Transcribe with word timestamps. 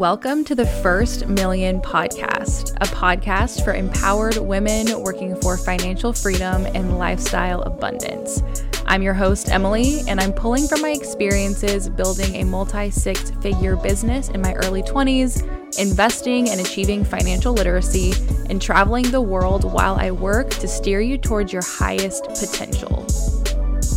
Welcome 0.00 0.46
to 0.46 0.54
the 0.54 0.64
First 0.64 1.26
Million 1.26 1.78
Podcast, 1.82 2.74
a 2.76 2.86
podcast 2.86 3.62
for 3.62 3.74
empowered 3.74 4.38
women 4.38 4.98
working 5.02 5.38
for 5.42 5.58
financial 5.58 6.14
freedom 6.14 6.64
and 6.64 6.96
lifestyle 6.96 7.60
abundance. 7.64 8.42
I'm 8.86 9.02
your 9.02 9.12
host, 9.12 9.50
Emily, 9.50 10.00
and 10.08 10.18
I'm 10.18 10.32
pulling 10.32 10.66
from 10.66 10.80
my 10.80 10.92
experiences 10.92 11.90
building 11.90 12.36
a 12.36 12.44
multi 12.44 12.90
six 12.90 13.30
figure 13.42 13.76
business 13.76 14.30
in 14.30 14.40
my 14.40 14.54
early 14.54 14.82
20s, 14.82 15.78
investing 15.78 16.48
and 16.48 16.62
achieving 16.62 17.04
financial 17.04 17.52
literacy, 17.52 18.14
and 18.48 18.62
traveling 18.62 19.10
the 19.10 19.20
world 19.20 19.70
while 19.70 19.96
I 19.96 20.12
work 20.12 20.48
to 20.48 20.66
steer 20.66 21.02
you 21.02 21.18
towards 21.18 21.52
your 21.52 21.62
highest 21.62 22.24
potential. 22.24 23.06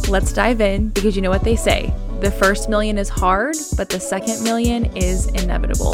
Let's 0.09 0.33
dive 0.33 0.59
in 0.59 0.89
because 0.89 1.15
you 1.15 1.21
know 1.21 1.29
what 1.29 1.45
they 1.45 1.55
say 1.55 1.93
the 2.23 2.31
first 2.31 2.69
million 2.69 2.97
is 2.97 3.09
hard, 3.09 3.53
but 3.75 3.89
the 3.89 3.99
second 3.99 4.41
million 4.45 4.85
is 4.95 5.27
inevitable. 5.27 5.93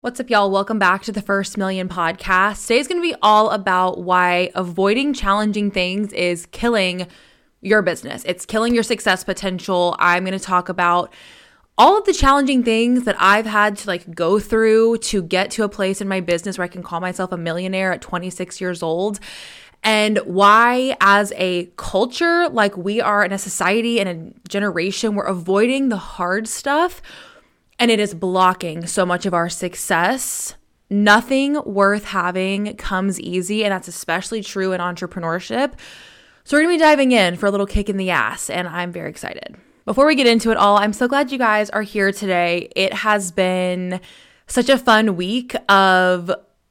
What's 0.00 0.18
up, 0.18 0.28
y'all? 0.28 0.50
Welcome 0.50 0.80
back 0.80 1.04
to 1.04 1.12
the 1.12 1.22
First 1.22 1.56
Million 1.56 1.88
podcast. 1.88 2.66
Today's 2.66 2.88
going 2.88 3.00
to 3.00 3.08
be 3.08 3.14
all 3.22 3.50
about 3.50 4.02
why 4.02 4.50
avoiding 4.56 5.14
challenging 5.14 5.70
things 5.70 6.12
is 6.12 6.46
killing 6.46 7.06
your 7.60 7.82
business. 7.82 8.24
It's 8.24 8.44
killing 8.44 8.74
your 8.74 8.82
success 8.82 9.22
potential. 9.22 9.94
I'm 10.00 10.24
going 10.24 10.36
to 10.36 10.44
talk 10.44 10.68
about 10.68 11.14
all 11.78 11.96
of 11.96 12.06
the 12.06 12.12
challenging 12.12 12.64
things 12.64 13.04
that 13.04 13.14
I've 13.20 13.46
had 13.46 13.76
to 13.78 13.86
like 13.86 14.12
go 14.12 14.40
through 14.40 14.98
to 14.98 15.22
get 15.22 15.52
to 15.52 15.62
a 15.62 15.68
place 15.68 16.00
in 16.00 16.08
my 16.08 16.20
business 16.20 16.58
where 16.58 16.64
I 16.64 16.68
can 16.68 16.82
call 16.82 16.98
myself 17.00 17.30
a 17.30 17.36
millionaire 17.36 17.92
at 17.92 18.00
26 18.00 18.60
years 18.60 18.82
old 18.82 19.20
and 19.82 20.18
why, 20.18 20.96
as 21.00 21.32
a 21.36 21.66
culture, 21.76 22.48
like 22.48 22.76
we 22.76 23.00
are 23.00 23.24
in 23.24 23.32
a 23.32 23.38
society 23.38 24.00
and 24.00 24.08
a 24.08 24.48
generation, 24.48 25.14
we're 25.14 25.24
avoiding 25.24 25.88
the 25.88 25.96
hard 25.96 26.46
stuff 26.46 27.00
and 27.80 27.90
it 27.90 27.98
is 27.98 28.12
blocking 28.12 28.86
so 28.86 29.06
much 29.06 29.24
of 29.24 29.32
our 29.32 29.48
success. 29.48 30.54
Nothing 30.90 31.60
worth 31.64 32.04
having 32.04 32.76
comes 32.76 33.18
easy, 33.18 33.64
and 33.64 33.72
that's 33.72 33.88
especially 33.88 34.42
true 34.42 34.72
in 34.72 34.80
entrepreneurship. 34.80 35.72
So, 36.44 36.56
we're 36.56 36.62
gonna 36.62 36.74
be 36.74 36.78
diving 36.78 37.12
in 37.12 37.36
for 37.36 37.46
a 37.46 37.50
little 37.50 37.66
kick 37.66 37.88
in 37.88 37.96
the 37.96 38.10
ass, 38.10 38.50
and 38.50 38.68
I'm 38.68 38.92
very 38.92 39.08
excited. 39.08 39.56
Before 39.86 40.06
we 40.06 40.14
get 40.14 40.26
into 40.26 40.50
it 40.50 40.56
all, 40.56 40.76
I'm 40.76 40.92
so 40.92 41.08
glad 41.08 41.32
you 41.32 41.38
guys 41.38 41.70
are 41.70 41.82
here 41.82 42.12
today. 42.12 42.70
It 42.76 42.92
has 42.92 43.32
been 43.32 44.00
such 44.46 44.68
a 44.68 44.76
fun 44.76 45.16
week 45.16 45.54
of 45.68 46.30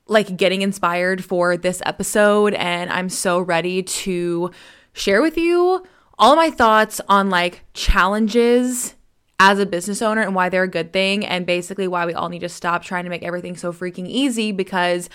like 0.10 0.36
getting 0.38 0.62
inspired 0.62 1.24
for 1.24 1.56
this 1.56 1.82
episode, 1.86 2.54
and 2.56 2.90
I'm 2.90 3.10
so 3.10 3.40
ready 3.40 3.84
to 3.84 4.52
share 4.94 5.22
with 5.22 5.38
you 5.38 5.86
all 6.18 6.36
my 6.36 6.50
thoughts 6.50 7.00
on 7.08 7.30
like 7.30 7.64
challenges 7.74 8.96
as 9.40 9.58
a 9.58 9.66
business 9.66 10.02
owner 10.02 10.22
and 10.22 10.36
why 10.36 10.50
they're 10.50 10.64
a 10.64 10.68
good 10.68 10.92
thing, 10.92 11.26
and 11.26 11.46
basically 11.46 11.88
why 11.88 12.06
we 12.06 12.14
all 12.14 12.28
need 12.28 12.40
to 12.40 12.50
stop 12.50 12.84
trying 12.84 13.06
to 13.06 13.10
make 13.10 13.24
everything 13.24 13.56
so 13.56 13.72
freaking 13.72 14.08
easy 14.08 14.52
because 14.52 15.10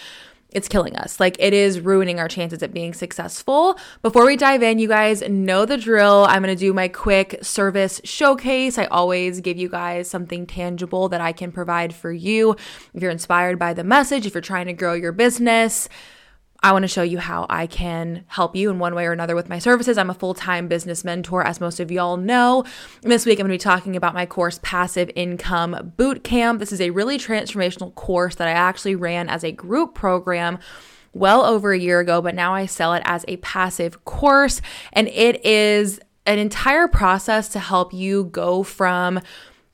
it's 0.54 0.68
killing 0.68 0.96
us. 0.96 1.20
Like 1.20 1.36
it 1.38 1.52
is 1.52 1.80
ruining 1.80 2.20
our 2.20 2.28
chances 2.28 2.62
at 2.62 2.72
being 2.72 2.94
successful. 2.94 3.76
Before 4.02 4.24
we 4.24 4.36
dive 4.36 4.62
in, 4.62 4.78
you 4.78 4.88
guys 4.88 5.20
know 5.28 5.66
the 5.66 5.76
drill. 5.76 6.26
I'm 6.28 6.42
going 6.42 6.56
to 6.56 6.58
do 6.58 6.72
my 6.72 6.88
quick 6.88 7.38
service 7.42 8.00
showcase. 8.04 8.78
I 8.78 8.84
always 8.86 9.40
give 9.40 9.58
you 9.58 9.68
guys 9.68 10.08
something 10.08 10.46
tangible 10.46 11.08
that 11.08 11.20
I 11.20 11.32
can 11.32 11.52
provide 11.52 11.94
for 11.94 12.12
you. 12.12 12.52
If 12.94 13.02
you're 13.02 13.10
inspired 13.10 13.58
by 13.58 13.74
the 13.74 13.84
message, 13.84 14.26
if 14.26 14.34
you're 14.34 14.40
trying 14.40 14.66
to 14.66 14.72
grow 14.72 14.94
your 14.94 15.12
business, 15.12 15.88
I 16.64 16.72
want 16.72 16.84
to 16.84 16.88
show 16.88 17.02
you 17.02 17.18
how 17.18 17.44
I 17.50 17.66
can 17.66 18.24
help 18.26 18.56
you 18.56 18.70
in 18.70 18.78
one 18.78 18.94
way 18.94 19.04
or 19.04 19.12
another 19.12 19.34
with 19.34 19.50
my 19.50 19.58
services. 19.58 19.98
I'm 19.98 20.08
a 20.08 20.14
full 20.14 20.32
time 20.32 20.66
business 20.66 21.04
mentor, 21.04 21.46
as 21.46 21.60
most 21.60 21.78
of 21.78 21.90
y'all 21.90 22.16
know. 22.16 22.64
This 23.02 23.26
week, 23.26 23.38
I'm 23.38 23.46
going 23.46 23.58
to 23.58 23.62
be 23.62 23.70
talking 23.70 23.96
about 23.96 24.14
my 24.14 24.24
course, 24.24 24.60
Passive 24.62 25.10
Income 25.14 25.92
Bootcamp. 25.98 26.60
This 26.60 26.72
is 26.72 26.80
a 26.80 26.88
really 26.88 27.18
transformational 27.18 27.94
course 27.94 28.36
that 28.36 28.48
I 28.48 28.52
actually 28.52 28.94
ran 28.94 29.28
as 29.28 29.44
a 29.44 29.52
group 29.52 29.94
program 29.94 30.58
well 31.12 31.44
over 31.44 31.74
a 31.74 31.78
year 31.78 32.00
ago, 32.00 32.22
but 32.22 32.34
now 32.34 32.54
I 32.54 32.64
sell 32.64 32.94
it 32.94 33.02
as 33.04 33.26
a 33.28 33.36
passive 33.36 34.06
course. 34.06 34.62
And 34.94 35.08
it 35.08 35.44
is 35.44 36.00
an 36.24 36.38
entire 36.38 36.88
process 36.88 37.50
to 37.50 37.58
help 37.58 37.92
you 37.92 38.24
go 38.24 38.62
from 38.62 39.20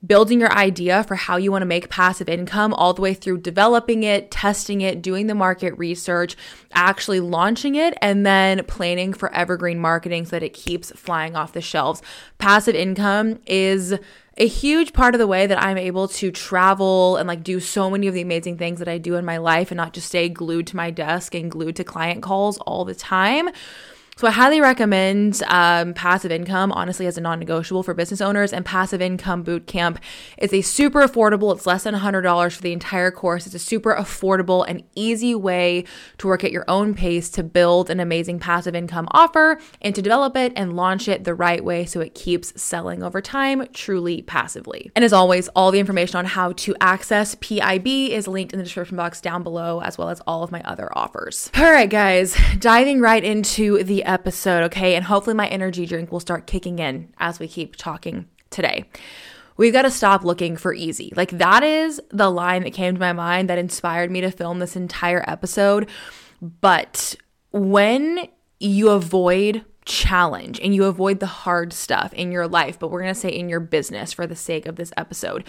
building 0.06 0.40
your 0.40 0.52
idea 0.52 1.04
for 1.04 1.14
how 1.14 1.36
you 1.36 1.52
want 1.52 1.62
to 1.62 1.66
make 1.66 1.90
passive 1.90 2.28
income 2.28 2.72
all 2.72 2.94
the 2.94 3.02
way 3.02 3.12
through 3.12 3.38
developing 3.38 4.02
it, 4.02 4.30
testing 4.30 4.80
it, 4.80 5.02
doing 5.02 5.26
the 5.26 5.34
market 5.34 5.76
research, 5.76 6.36
actually 6.72 7.20
launching 7.20 7.74
it, 7.74 7.92
and 8.00 8.24
then 8.24 8.64
planning 8.64 9.12
for 9.12 9.32
evergreen 9.34 9.78
marketing 9.78 10.24
so 10.24 10.30
that 10.30 10.42
it 10.42 10.54
keeps 10.54 10.90
flying 10.92 11.36
off 11.36 11.52
the 11.52 11.60
shelves. 11.60 12.00
Passive 12.38 12.74
income 12.74 13.40
is 13.46 13.94
a 14.38 14.46
huge 14.46 14.94
part 14.94 15.14
of 15.14 15.18
the 15.18 15.26
way 15.26 15.46
that 15.46 15.62
I'm 15.62 15.76
able 15.76 16.08
to 16.08 16.30
travel 16.30 17.18
and 17.18 17.28
like 17.28 17.44
do 17.44 17.60
so 17.60 17.90
many 17.90 18.06
of 18.06 18.14
the 18.14 18.22
amazing 18.22 18.56
things 18.56 18.78
that 18.78 18.88
I 18.88 18.96
do 18.96 19.16
in 19.16 19.24
my 19.26 19.36
life 19.36 19.70
and 19.70 19.76
not 19.76 19.92
just 19.92 20.06
stay 20.06 20.30
glued 20.30 20.66
to 20.68 20.76
my 20.76 20.90
desk 20.90 21.34
and 21.34 21.50
glued 21.50 21.76
to 21.76 21.84
client 21.84 22.22
calls 22.22 22.56
all 22.58 22.86
the 22.86 22.94
time. 22.94 23.50
So 24.16 24.26
I 24.26 24.32
highly 24.32 24.60
recommend 24.60 25.42
um, 25.46 25.94
passive 25.94 26.30
income, 26.30 26.72
honestly, 26.72 27.06
as 27.06 27.16
a 27.16 27.22
non-negotiable 27.22 27.82
for 27.82 27.94
business 27.94 28.20
owners. 28.20 28.52
And 28.52 28.66
passive 28.66 29.00
income 29.00 29.42
bootcamp 29.42 29.96
is 30.36 30.52
a 30.52 30.60
super 30.60 31.00
affordable. 31.00 31.56
It's 31.56 31.64
less 31.66 31.84
than 31.84 31.94
$100 31.94 32.54
for 32.54 32.60
the 32.60 32.72
entire 32.72 33.10
course. 33.10 33.46
It's 33.46 33.54
a 33.54 33.58
super 33.58 33.94
affordable 33.94 34.64
and 34.68 34.82
easy 34.94 35.34
way 35.34 35.84
to 36.18 36.26
work 36.26 36.44
at 36.44 36.52
your 36.52 36.66
own 36.68 36.94
pace 36.94 37.30
to 37.30 37.42
build 37.42 37.88
an 37.88 37.98
amazing 37.98 38.40
passive 38.40 38.74
income 38.74 39.08
offer 39.12 39.58
and 39.80 39.94
to 39.94 40.02
develop 40.02 40.36
it 40.36 40.52
and 40.54 40.76
launch 40.76 41.08
it 41.08 41.24
the 41.24 41.34
right 41.34 41.64
way 41.64 41.86
so 41.86 42.00
it 42.00 42.14
keeps 42.14 42.60
selling 42.60 43.02
over 43.02 43.22
time, 43.22 43.66
truly 43.72 44.20
passively. 44.20 44.90
And 44.94 45.02
as 45.02 45.14
always, 45.14 45.48
all 45.48 45.70
the 45.70 45.80
information 45.80 46.18
on 46.18 46.26
how 46.26 46.52
to 46.52 46.76
access 46.80 47.36
PIB 47.36 47.86
is 47.86 48.28
linked 48.28 48.52
in 48.52 48.58
the 48.58 48.64
description 48.64 48.98
box 48.98 49.22
down 49.22 49.42
below, 49.42 49.80
as 49.80 49.96
well 49.96 50.10
as 50.10 50.20
all 50.26 50.42
of 50.42 50.52
my 50.52 50.60
other 50.66 50.90
offers. 50.96 51.50
All 51.56 51.70
right, 51.70 51.88
guys, 51.88 52.36
diving 52.58 53.00
right 53.00 53.24
into 53.24 53.82
the 53.82 54.04
episode, 54.10 54.64
okay? 54.64 54.96
And 54.96 55.04
hopefully 55.04 55.34
my 55.34 55.46
energy 55.46 55.86
drink 55.86 56.10
will 56.10 56.20
start 56.20 56.46
kicking 56.46 56.78
in 56.80 57.14
as 57.18 57.38
we 57.38 57.48
keep 57.48 57.76
talking 57.76 58.28
today. 58.50 58.84
We've 59.56 59.72
got 59.72 59.82
to 59.82 59.90
stop 59.90 60.24
looking 60.24 60.56
for 60.56 60.74
easy. 60.74 61.12
Like, 61.16 61.30
that 61.32 61.62
is 61.62 62.00
the 62.10 62.30
line 62.30 62.64
that 62.64 62.72
came 62.72 62.94
to 62.94 63.00
my 63.00 63.12
mind 63.12 63.48
that 63.48 63.58
inspired 63.58 64.10
me 64.10 64.20
to 64.22 64.30
film 64.30 64.58
this 64.58 64.74
entire 64.74 65.22
episode. 65.26 65.88
But 66.40 67.14
when 67.52 68.28
you 68.58 68.90
avoid 68.90 69.64
challenge 69.84 70.60
and 70.60 70.74
you 70.74 70.84
avoid 70.84 71.20
the 71.20 71.26
hard 71.26 71.72
stuff 71.72 72.12
in 72.14 72.32
your 72.32 72.48
life, 72.48 72.78
but 72.78 72.90
we're 72.90 73.02
going 73.02 73.14
to 73.14 73.20
say 73.20 73.28
in 73.28 73.48
your 73.48 73.60
business 73.60 74.12
for 74.12 74.26
the 74.26 74.36
sake 74.36 74.66
of 74.66 74.76
this 74.76 74.92
episode, 74.96 75.44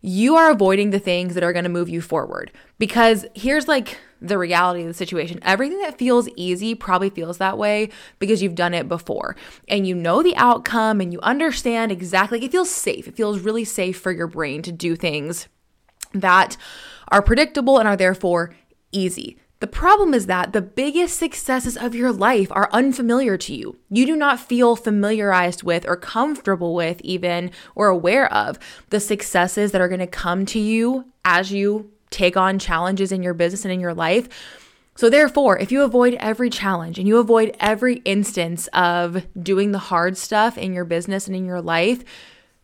you 0.00 0.36
are 0.36 0.50
avoiding 0.50 0.90
the 0.90 0.98
things 0.98 1.34
that 1.34 1.42
are 1.42 1.52
going 1.52 1.64
to 1.64 1.68
move 1.68 1.88
you 1.88 2.00
forward. 2.00 2.52
Because 2.78 3.26
here's 3.34 3.66
like 3.66 3.98
the 4.20 4.38
reality 4.38 4.82
of 4.82 4.88
the 4.88 4.94
situation. 4.94 5.38
Everything 5.42 5.80
that 5.80 5.98
feels 5.98 6.28
easy 6.36 6.74
probably 6.74 7.10
feels 7.10 7.38
that 7.38 7.58
way 7.58 7.90
because 8.18 8.42
you've 8.42 8.54
done 8.54 8.74
it 8.74 8.88
before 8.88 9.36
and 9.68 9.86
you 9.86 9.94
know 9.94 10.22
the 10.22 10.36
outcome 10.36 11.00
and 11.00 11.12
you 11.12 11.20
understand 11.20 11.92
exactly. 11.92 12.44
It 12.44 12.52
feels 12.52 12.70
safe. 12.70 13.08
It 13.08 13.16
feels 13.16 13.40
really 13.40 13.64
safe 13.64 14.00
for 14.00 14.12
your 14.12 14.26
brain 14.26 14.62
to 14.62 14.72
do 14.72 14.96
things 14.96 15.48
that 16.12 16.56
are 17.08 17.22
predictable 17.22 17.78
and 17.78 17.88
are 17.88 17.96
therefore 17.96 18.54
easy. 18.92 19.38
The 19.60 19.66
problem 19.66 20.14
is 20.14 20.26
that 20.26 20.52
the 20.52 20.62
biggest 20.62 21.18
successes 21.18 21.76
of 21.76 21.94
your 21.94 22.12
life 22.12 22.48
are 22.52 22.70
unfamiliar 22.72 23.36
to 23.38 23.54
you. 23.54 23.76
You 23.90 24.06
do 24.06 24.14
not 24.14 24.38
feel 24.38 24.76
familiarized 24.76 25.64
with 25.64 25.84
or 25.88 25.96
comfortable 25.96 26.74
with, 26.74 27.00
even 27.00 27.50
or 27.74 27.88
aware 27.88 28.32
of 28.32 28.58
the 28.90 29.00
successes 29.00 29.72
that 29.72 29.80
are 29.80 29.88
going 29.88 29.98
to 29.98 30.06
come 30.06 30.46
to 30.46 30.60
you 30.60 31.06
as 31.24 31.50
you 31.50 31.90
take 32.10 32.36
on 32.36 32.60
challenges 32.60 33.10
in 33.10 33.22
your 33.22 33.34
business 33.34 33.64
and 33.64 33.72
in 33.72 33.80
your 33.80 33.94
life. 33.94 34.28
So, 34.94 35.10
therefore, 35.10 35.58
if 35.58 35.70
you 35.72 35.82
avoid 35.82 36.14
every 36.14 36.50
challenge 36.50 36.98
and 36.98 37.06
you 37.06 37.18
avoid 37.18 37.56
every 37.60 37.96
instance 37.98 38.68
of 38.72 39.26
doing 39.40 39.72
the 39.72 39.78
hard 39.78 40.16
stuff 40.16 40.56
in 40.56 40.72
your 40.72 40.84
business 40.84 41.26
and 41.26 41.36
in 41.36 41.44
your 41.44 41.62
life, 41.62 42.04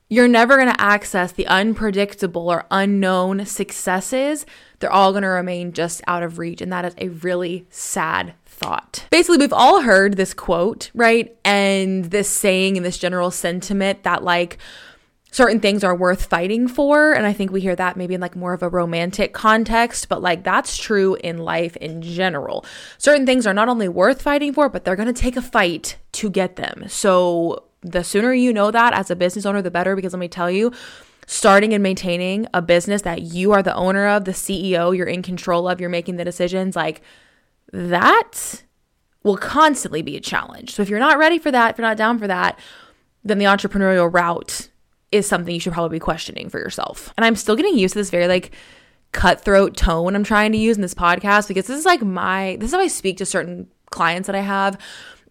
you're 0.08 0.28
never 0.28 0.56
going 0.56 0.72
to 0.72 0.80
access 0.80 1.32
the 1.32 1.46
unpredictable 1.46 2.50
or 2.50 2.66
unknown 2.70 3.46
successes. 3.46 4.44
They're 4.78 4.92
all 4.92 5.12
going 5.12 5.22
to 5.22 5.28
remain 5.28 5.72
just 5.72 6.02
out 6.06 6.22
of 6.22 6.38
reach. 6.38 6.60
And 6.60 6.72
that 6.72 6.84
is 6.84 6.94
a 6.98 7.08
really 7.08 7.66
sad 7.70 8.34
thought. 8.44 9.06
Basically, 9.10 9.38
we've 9.38 9.52
all 9.52 9.82
heard 9.82 10.16
this 10.16 10.34
quote, 10.34 10.90
right? 10.94 11.36
And 11.44 12.06
this 12.06 12.28
saying 12.28 12.76
and 12.76 12.84
this 12.84 12.98
general 12.98 13.30
sentiment 13.30 14.02
that, 14.02 14.22
like, 14.22 14.58
certain 15.34 15.58
things 15.58 15.82
are 15.82 15.96
worth 15.96 16.26
fighting 16.26 16.68
for. 16.68 17.12
And 17.12 17.26
I 17.26 17.32
think 17.32 17.50
we 17.50 17.60
hear 17.60 17.74
that 17.74 17.96
maybe 17.96 18.14
in 18.14 18.20
like 18.20 18.36
more 18.36 18.52
of 18.52 18.62
a 18.62 18.68
romantic 18.68 19.32
context, 19.32 20.08
but 20.08 20.22
like 20.22 20.44
that's 20.44 20.76
true 20.76 21.16
in 21.16 21.38
life 21.38 21.74
in 21.78 22.02
general. 22.02 22.64
Certain 22.98 23.26
things 23.26 23.44
are 23.44 23.52
not 23.52 23.68
only 23.68 23.88
worth 23.88 24.22
fighting 24.22 24.52
for, 24.52 24.68
but 24.68 24.84
they're 24.84 24.94
going 24.94 25.12
to 25.12 25.20
take 25.20 25.36
a 25.36 25.42
fight 25.42 25.96
to 26.12 26.30
get 26.30 26.54
them. 26.54 26.84
So 26.86 27.64
the 27.84 28.02
sooner 28.02 28.32
you 28.32 28.52
know 28.52 28.70
that 28.70 28.94
as 28.94 29.10
a 29.10 29.16
business 29.16 29.46
owner, 29.46 29.62
the 29.62 29.70
better, 29.70 29.94
because 29.94 30.12
let 30.12 30.18
me 30.18 30.28
tell 30.28 30.50
you, 30.50 30.72
starting 31.26 31.72
and 31.72 31.82
maintaining 31.82 32.46
a 32.54 32.62
business 32.62 33.02
that 33.02 33.22
you 33.22 33.52
are 33.52 33.62
the 33.62 33.74
owner 33.74 34.08
of, 34.08 34.24
the 34.24 34.32
CEO, 34.32 34.96
you're 34.96 35.06
in 35.06 35.22
control 35.22 35.68
of, 35.68 35.80
you're 35.80 35.90
making 35.90 36.16
the 36.16 36.24
decisions, 36.24 36.74
like 36.74 37.02
that 37.72 38.62
will 39.22 39.36
constantly 39.36 40.02
be 40.02 40.16
a 40.16 40.20
challenge. 40.20 40.74
So 40.74 40.82
if 40.82 40.88
you're 40.88 40.98
not 40.98 41.18
ready 41.18 41.38
for 41.38 41.50
that, 41.50 41.70
if 41.70 41.78
you're 41.78 41.86
not 41.86 41.96
down 41.96 42.18
for 42.18 42.26
that, 42.26 42.58
then 43.22 43.38
the 43.38 43.46
entrepreneurial 43.46 44.12
route 44.12 44.68
is 45.12 45.26
something 45.26 45.54
you 45.54 45.60
should 45.60 45.72
probably 45.72 45.96
be 45.96 46.00
questioning 46.00 46.48
for 46.48 46.58
yourself. 46.58 47.12
And 47.16 47.24
I'm 47.24 47.36
still 47.36 47.56
getting 47.56 47.78
used 47.78 47.92
to 47.94 48.00
this 48.00 48.10
very 48.10 48.26
like 48.26 48.52
cutthroat 49.12 49.76
tone 49.76 50.16
I'm 50.16 50.24
trying 50.24 50.50
to 50.52 50.58
use 50.58 50.76
in 50.76 50.82
this 50.82 50.92
podcast 50.92 51.46
because 51.46 51.68
this 51.68 51.78
is 51.78 51.84
like 51.84 52.02
my 52.02 52.56
this 52.58 52.70
is 52.70 52.74
how 52.74 52.80
I 52.80 52.88
speak 52.88 53.16
to 53.18 53.26
certain 53.26 53.68
clients 53.90 54.26
that 54.26 54.34
I 54.34 54.40
have. 54.40 54.76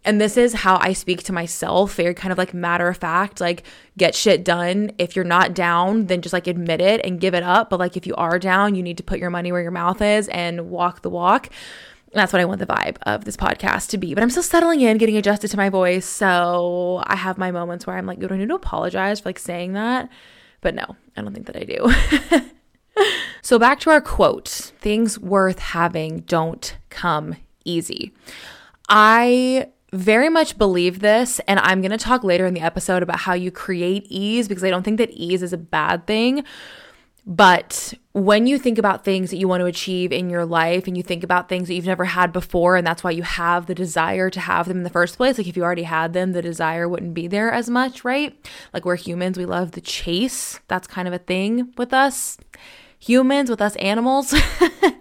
And 0.06 0.20
this 0.20 0.36
is 0.36 0.54
how 0.54 0.78
I 0.82 0.94
speak 0.94 1.24
to 1.24 1.34
myself, 1.34 1.96
very 1.96 2.14
kind 2.14 2.32
of 2.32 2.38
like 2.38 2.54
matter 2.54 2.88
of 2.88 2.98
fact, 2.98 3.40
like 3.40 3.64
get 3.98 4.16
shit 4.16 4.44
done. 4.44 4.92
If 4.98 5.16
you're 5.16 5.24
not 5.24 5.54
down, 5.54 6.08
then 6.08 6.22
just 6.22 6.34
like 6.34 6.48
admit 6.48 6.82
it 6.82 7.02
and 7.06 7.22
give 7.22 7.34
it 7.34 7.44
up. 7.44 7.70
But 7.70 7.80
like 7.80 7.96
if 7.96 8.06
you 8.06 8.14
are 8.16 8.38
down, 8.38 8.76
you 8.76 8.84
need 8.84 8.98
to 8.98 9.04
put 9.04 9.20
your 9.20 9.30
money 9.30 9.52
where 9.52 9.62
your 9.62 9.72
mouth 9.72 10.02
is 10.02 10.28
and 10.30 10.70
walk 10.70 11.02
the 11.02 11.10
walk. 11.10 11.48
And 12.14 12.20
that's 12.20 12.34
what 12.34 12.42
I 12.42 12.46
want 12.46 12.60
the 12.60 12.68
vibe 12.68 12.98
of 13.04 13.26
this 13.26 13.38
podcast 13.38 13.90
to 13.90 13.98
be. 13.98 14.14
But 14.14 14.22
I'm 14.22 14.30
still 14.30 14.44
settling 14.44 14.82
in, 14.82 14.98
getting 14.98 15.18
adjusted 15.18 15.48
to 15.50 15.58
my 15.58 15.70
voice. 15.70 16.06
So 16.06 17.02
I 17.08 17.16
have 17.16 17.38
my 17.38 17.52
moments 17.52 17.88
where 17.88 17.98
I'm 17.98 18.06
like, 18.06 18.22
you 18.22 18.28
don't 18.28 18.38
need 18.38 18.50
to 18.50 18.56
apologize 18.56 19.22
for 19.22 19.30
like 19.30 19.40
saying 19.40 19.74
that. 19.74 20.10
But 20.62 20.76
no, 20.76 20.96
I 21.18 21.22
don't 21.22 21.34
think 21.34 21.48
that 21.48 21.56
I 21.56 21.64
do. 21.64 22.52
so 23.42 23.58
back 23.58 23.80
to 23.82 23.90
our 23.90 24.02
quote 24.02 24.48
things 24.48 25.18
worth 25.18 25.60
having 25.60 26.20
don't 26.20 26.78
come 26.90 27.36
easy. 27.66 28.14
I 28.90 29.70
very 29.94 30.30
much 30.30 30.58
believe 30.58 31.00
this, 31.00 31.40
and 31.48 31.60
I'm 31.60 31.82
going 31.82 31.92
to 31.92 31.98
talk 31.98 32.24
later 32.24 32.46
in 32.46 32.54
the 32.54 32.62
episode 32.62 33.04
about 33.04 33.20
how 33.20 33.34
you 33.34 33.52
create 33.52 34.06
ease 34.10 34.48
because 34.48 34.64
I 34.64 34.70
don't 34.70 34.84
think 34.84 34.98
that 34.98 35.12
ease 35.12 35.42
is 35.44 35.54
a 35.54 35.58
bad 35.58 36.08
thing. 36.08 36.44
But 37.26 37.94
when 38.12 38.48
you 38.48 38.60
think 38.60 38.78
about 38.78 39.06
things 39.06 39.30
that 39.30 39.38
you 39.38 39.48
want 39.48 39.62
to 39.62 39.66
achieve 39.66 40.12
in 40.12 40.30
your 40.30 40.46
life 40.46 40.88
and 40.88 40.98
you 40.98 41.04
think 41.04 41.24
about 41.24 41.48
things 41.48 41.70
that 41.70 41.74
you've 41.74 41.86
never 41.86 42.04
had 42.04 42.34
before, 42.34 42.76
and 42.76 42.86
that's 42.86 43.02
why 43.02 43.12
you 43.12 43.24
have 43.24 43.66
the 43.66 43.76
desire 43.76 44.30
to 44.30 44.42
have 44.42 44.68
them 44.68 44.78
in 44.78 44.84
the 44.84 44.90
first 44.90 45.16
place, 45.16 45.38
like 45.38 45.48
if 45.48 45.56
you 45.56 45.64
already 45.64 45.84
had 45.84 46.12
them, 46.12 46.34
the 46.34 46.42
desire 46.42 46.90
wouldn't 46.90 47.14
be 47.14 47.28
there 47.28 47.50
as 47.50 47.70
much, 47.70 48.04
right? 48.04 48.36
Like 48.74 48.84
we're 48.84 48.98
humans, 48.98 49.38
we 49.38 49.46
love 49.46 49.72
the 49.72 49.80
chase. 49.80 50.60
That's 50.68 50.86
kind 50.86 51.08
of 51.08 51.14
a 51.14 51.18
thing 51.20 51.72
with 51.78 51.94
us 51.94 52.38
humans, 53.04 53.50
with 53.50 53.62
us 53.62 53.76
animals. 53.78 54.34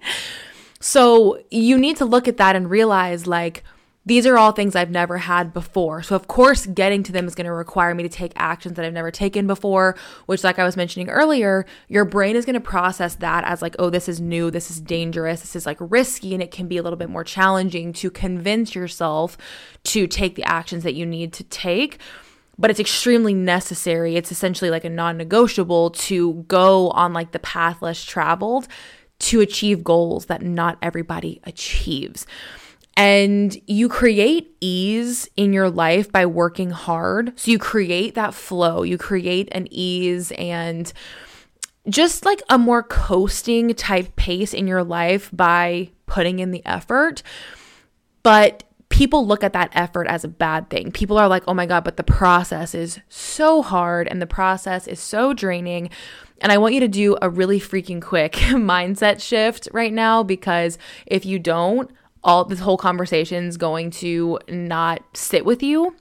so 0.80 1.38
you 1.50 1.78
need 1.78 1.96
to 1.96 2.04
look 2.04 2.26
at 2.28 2.36
that 2.38 2.56
and 2.56 2.68
realize, 2.68 3.26
like, 3.26 3.62
these 4.04 4.26
are 4.26 4.36
all 4.36 4.50
things 4.50 4.74
I've 4.74 4.90
never 4.90 5.18
had 5.18 5.52
before. 5.52 6.02
So, 6.02 6.16
of 6.16 6.26
course, 6.26 6.66
getting 6.66 7.04
to 7.04 7.12
them 7.12 7.26
is 7.26 7.36
going 7.36 7.46
to 7.46 7.52
require 7.52 7.94
me 7.94 8.02
to 8.02 8.08
take 8.08 8.32
actions 8.34 8.74
that 8.74 8.84
I've 8.84 8.92
never 8.92 9.12
taken 9.12 9.46
before, 9.46 9.96
which, 10.26 10.42
like 10.42 10.58
I 10.58 10.64
was 10.64 10.76
mentioning 10.76 11.08
earlier, 11.08 11.64
your 11.88 12.04
brain 12.04 12.34
is 12.34 12.44
going 12.44 12.54
to 12.54 12.60
process 12.60 13.14
that 13.16 13.44
as 13.44 13.62
like, 13.62 13.76
oh, 13.78 13.90
this 13.90 14.08
is 14.08 14.20
new, 14.20 14.50
this 14.50 14.70
is 14.70 14.80
dangerous, 14.80 15.40
this 15.40 15.54
is 15.54 15.66
like 15.66 15.76
risky, 15.80 16.34
and 16.34 16.42
it 16.42 16.50
can 16.50 16.66
be 16.66 16.78
a 16.78 16.82
little 16.82 16.96
bit 16.96 17.10
more 17.10 17.22
challenging 17.22 17.92
to 17.94 18.10
convince 18.10 18.74
yourself 18.74 19.38
to 19.84 20.08
take 20.08 20.34
the 20.34 20.44
actions 20.44 20.82
that 20.82 20.94
you 20.94 21.06
need 21.06 21.32
to 21.34 21.44
take. 21.44 21.98
But 22.58 22.70
it's 22.70 22.80
extremely 22.80 23.34
necessary. 23.34 24.16
It's 24.16 24.32
essentially 24.32 24.70
like 24.70 24.84
a 24.84 24.90
non 24.90 25.16
negotiable 25.16 25.90
to 25.90 26.44
go 26.48 26.90
on 26.90 27.12
like 27.12 27.30
the 27.30 27.38
path 27.38 27.80
less 27.80 28.04
traveled 28.04 28.66
to 29.20 29.40
achieve 29.40 29.84
goals 29.84 30.26
that 30.26 30.42
not 30.42 30.76
everybody 30.82 31.40
achieves. 31.44 32.26
And 32.96 33.56
you 33.66 33.88
create 33.88 34.54
ease 34.60 35.28
in 35.36 35.52
your 35.52 35.70
life 35.70 36.12
by 36.12 36.26
working 36.26 36.70
hard. 36.70 37.32
So 37.38 37.50
you 37.50 37.58
create 37.58 38.14
that 38.14 38.34
flow, 38.34 38.82
you 38.82 38.98
create 38.98 39.48
an 39.52 39.66
ease 39.70 40.30
and 40.32 40.92
just 41.88 42.24
like 42.24 42.42
a 42.48 42.58
more 42.58 42.82
coasting 42.82 43.74
type 43.74 44.14
pace 44.16 44.54
in 44.54 44.66
your 44.66 44.84
life 44.84 45.30
by 45.32 45.90
putting 46.06 46.38
in 46.38 46.50
the 46.50 46.64
effort. 46.66 47.22
But 48.22 48.64
people 48.88 49.26
look 49.26 49.42
at 49.42 49.54
that 49.54 49.70
effort 49.72 50.06
as 50.06 50.22
a 50.22 50.28
bad 50.28 50.68
thing. 50.68 50.92
People 50.92 51.16
are 51.16 51.26
like, 51.26 51.42
oh 51.48 51.54
my 51.54 51.64
God, 51.66 51.82
but 51.82 51.96
the 51.96 52.04
process 52.04 52.74
is 52.74 53.00
so 53.08 53.62
hard 53.62 54.06
and 54.06 54.20
the 54.20 54.26
process 54.26 54.86
is 54.86 55.00
so 55.00 55.32
draining. 55.32 55.88
And 56.42 56.52
I 56.52 56.58
want 56.58 56.74
you 56.74 56.80
to 56.80 56.88
do 56.88 57.16
a 57.22 57.30
really 57.30 57.58
freaking 57.58 58.02
quick 58.02 58.32
mindset 58.34 59.20
shift 59.22 59.66
right 59.72 59.92
now 59.92 60.22
because 60.22 60.76
if 61.06 61.24
you 61.24 61.38
don't, 61.38 61.90
all 62.24 62.44
this 62.44 62.60
whole 62.60 62.76
conversation 62.76 63.44
is 63.44 63.56
going 63.56 63.90
to 63.90 64.38
not 64.48 65.02
sit 65.14 65.44
with 65.44 65.62
you. 65.62 65.96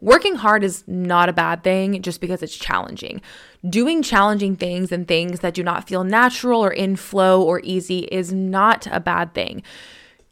Working 0.00 0.36
hard 0.36 0.64
is 0.64 0.82
not 0.86 1.28
a 1.28 1.32
bad 1.34 1.62
thing 1.62 2.00
just 2.00 2.22
because 2.22 2.42
it's 2.42 2.56
challenging. 2.56 3.20
Doing 3.68 4.02
challenging 4.02 4.56
things 4.56 4.92
and 4.92 5.06
things 5.06 5.40
that 5.40 5.52
do 5.52 5.62
not 5.62 5.86
feel 5.86 6.04
natural 6.04 6.64
or 6.64 6.70
in 6.70 6.96
flow 6.96 7.42
or 7.42 7.60
easy 7.62 8.00
is 8.10 8.32
not 8.32 8.86
a 8.90 9.00
bad 9.00 9.34
thing. 9.34 9.62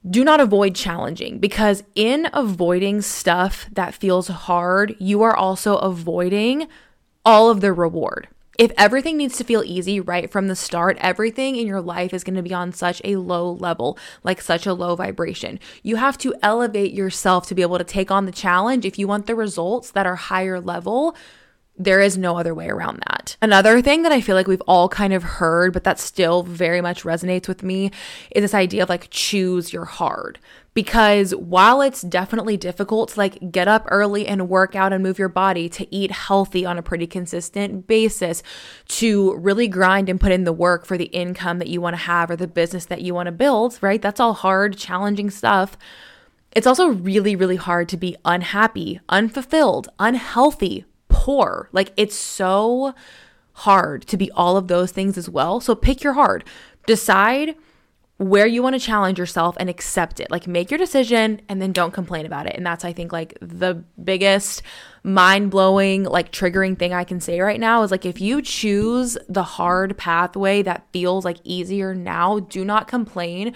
Do 0.08 0.25
not 0.25 0.40
avoid 0.40 0.75
challenging 0.75 1.38
because 1.38 1.82
in 1.94 2.31
avoiding 2.32 3.02
stuff 3.02 3.67
that 3.73 3.94
feels 3.94 4.29
hard, 4.29 4.96
you 4.99 5.23
are 5.23 5.37
also 5.37 5.76
avoiding 5.76 6.67
all 7.26 7.50
of 7.50 7.61
the 7.61 7.75
reward 7.75 8.29
if 8.59 8.73
everything 8.77 9.17
needs 9.17 9.39
to 9.39 9.45
feel 9.45 9.63
easy 9.65 10.01
right 10.01 10.31
from 10.31 10.49
the 10.49 10.57
start, 10.57 10.99
everything 11.01 11.55
in 11.55 11.67
your 11.69 11.81
life 11.81 12.13
is 12.13 12.25
going 12.25 12.35
to 12.35 12.43
be 12.43 12.53
on 12.53 12.73
such 12.73 13.01
a 13.05 13.15
low 13.17 13.53
level, 13.53 13.97
like 14.25 14.43
such 14.43 14.67
a 14.67 14.75
low 14.75 14.97
vibration. 14.97 15.61
You 15.85 15.95
have 15.97 16.19
to 16.19 16.35
elevate 16.43 16.93
yourself 16.93 17.47
to 17.47 17.55
be 17.55 17.63
able 17.63 17.79
to 17.79 17.85
take 17.85 18.11
on 18.11 18.27
the 18.27 18.33
challenge. 18.33 18.85
If 18.85 18.99
you 18.99 19.07
want 19.07 19.27
the 19.27 19.37
results 19.37 19.93
that 19.93 20.07
are 20.07 20.17
higher 20.17 20.61
level, 20.61 21.15
there 21.79 22.01
is 22.01 22.19
no 22.19 22.37
other 22.37 22.55
way 22.55 22.69
around 22.69 23.03
that. 23.09 23.37
Another 23.41 23.81
thing 23.81 24.03
that 24.03 24.13
I 24.13 24.21
feel 24.21 24.35
like 24.35 24.49
we've 24.49 24.61
all 24.63 24.89
kind 24.89 25.13
of 25.13 25.23
heard, 25.23 25.73
but 25.73 25.85
that 25.85 25.99
still 25.99 26.43
very 26.43 26.81
much 26.81 27.05
resonates 27.05 27.49
with 27.49 27.63
me, 27.63 27.91
is 28.31 28.43
this 28.43 28.55
idea 28.55 28.83
of 28.83 28.89
like 28.89 29.09
choose 29.11 29.73
your 29.73 29.85
hard 29.85 30.39
because 30.79 31.35
while 31.35 31.81
it's 31.81 32.03
definitely 32.03 32.57
difficult 32.57 33.09
to 33.09 33.19
like 33.19 33.51
get 33.51 33.67
up 33.67 33.85
early 33.91 34.29
and 34.29 34.49
work 34.49 34.77
out 34.77 34.93
and 34.93 35.03
move 35.03 35.19
your 35.19 35.29
body 35.29 35.69
to 35.69 35.93
eat 35.93 36.13
healthy 36.13 36.65
on 36.65 36.79
a 36.79 36.83
pretty 36.83 37.05
consistent 37.05 37.89
basis 37.89 38.45
to 38.87 39.35
really 39.39 39.67
grind 39.67 40.09
and 40.09 40.21
put 40.21 40.31
in 40.31 40.45
the 40.45 40.53
work 40.53 40.87
for 40.87 40.97
the 40.97 41.07
income 41.07 41.59
that 41.59 41.67
you 41.67 41.81
want 41.81 41.95
to 41.95 42.03
have 42.03 42.31
or 42.31 42.37
the 42.37 42.47
business 42.47 42.87
that 42.87 43.03
you 43.03 43.13
want 43.13 43.27
to 43.27 43.33
build 43.33 43.77
right 43.81 44.03
that's 44.03 44.21
all 44.21 44.35
hard 44.35 44.77
challenging 44.77 45.31
stuff 45.31 45.77
it's 46.53 46.67
also 46.67 46.91
really 46.91 47.35
really 47.35 47.57
hard 47.57 47.89
to 47.89 47.97
be 47.97 48.17
unhappy 48.25 49.01
unfulfilled 49.09 49.89
unhealthy 49.99 50.85
poor 51.29 51.69
like 51.73 51.93
it's 51.99 52.17
so 52.17 52.95
hard 53.53 54.07
to 54.07 54.17
be 54.17 54.31
all 54.31 54.57
of 54.57 54.69
those 54.69 54.93
things 54.93 55.19
as 55.19 55.29
well 55.29 55.61
so 55.61 55.75
pick 55.75 56.03
your 56.03 56.15
hard 56.15 56.43
decide 56.87 57.55
where 58.19 58.47
you 58.47 58.63
want 58.65 58.75
to 58.75 58.81
challenge 58.81 59.17
yourself 59.17 59.57
and 59.61 59.71
accept 59.71 60.19
it. 60.19 60.29
Like 60.29 60.49
make 60.49 60.73
your 60.73 60.79
decision 60.79 61.41
and 61.49 61.63
then 61.63 61.73
don't 61.73 61.93
complain 61.93 62.27
about 62.27 62.47
it. 62.47 62.57
And 62.57 62.67
that's 62.67 62.85
I 62.85 62.93
think 62.93 63.13
like 63.13 63.39
the 63.41 63.75
biggest 64.03 64.63
mind-blowing 65.05 66.03
like 66.03 66.33
triggering 66.33 66.77
thing 66.77 66.93
I 66.93 67.05
can 67.05 67.21
say 67.21 67.41
right 67.41 67.61
now 67.61 67.83
is 67.85 67.93
like 67.93 68.05
if 68.05 68.21
you 68.21 68.43
choose 68.43 69.17
the 69.29 69.45
hard 69.45 69.97
pathway 69.97 70.62
that 70.62 70.88
feels 70.93 71.25
like 71.25 71.38
easier 71.45 71.95
now, 71.95 72.41
do 72.41 72.64
not 72.64 72.88
complain 72.88 73.55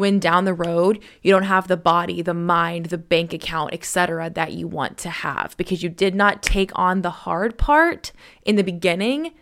when 0.00 0.18
down 0.18 0.44
the 0.44 0.54
road 0.54 1.00
you 1.22 1.30
don't 1.30 1.44
have 1.44 1.68
the 1.68 1.76
body, 1.76 2.22
the 2.22 2.34
mind, 2.34 2.86
the 2.86 2.98
bank 2.98 3.32
account, 3.32 3.72
etc. 3.72 4.30
that 4.30 4.52
you 4.52 4.66
want 4.66 4.98
to 4.98 5.10
have 5.10 5.56
because 5.56 5.82
you 5.82 5.88
did 5.88 6.14
not 6.14 6.42
take 6.42 6.72
on 6.74 7.02
the 7.02 7.10
hard 7.10 7.56
part 7.56 8.10
in 8.44 8.56
the 8.56 8.64
beginning, 8.64 9.32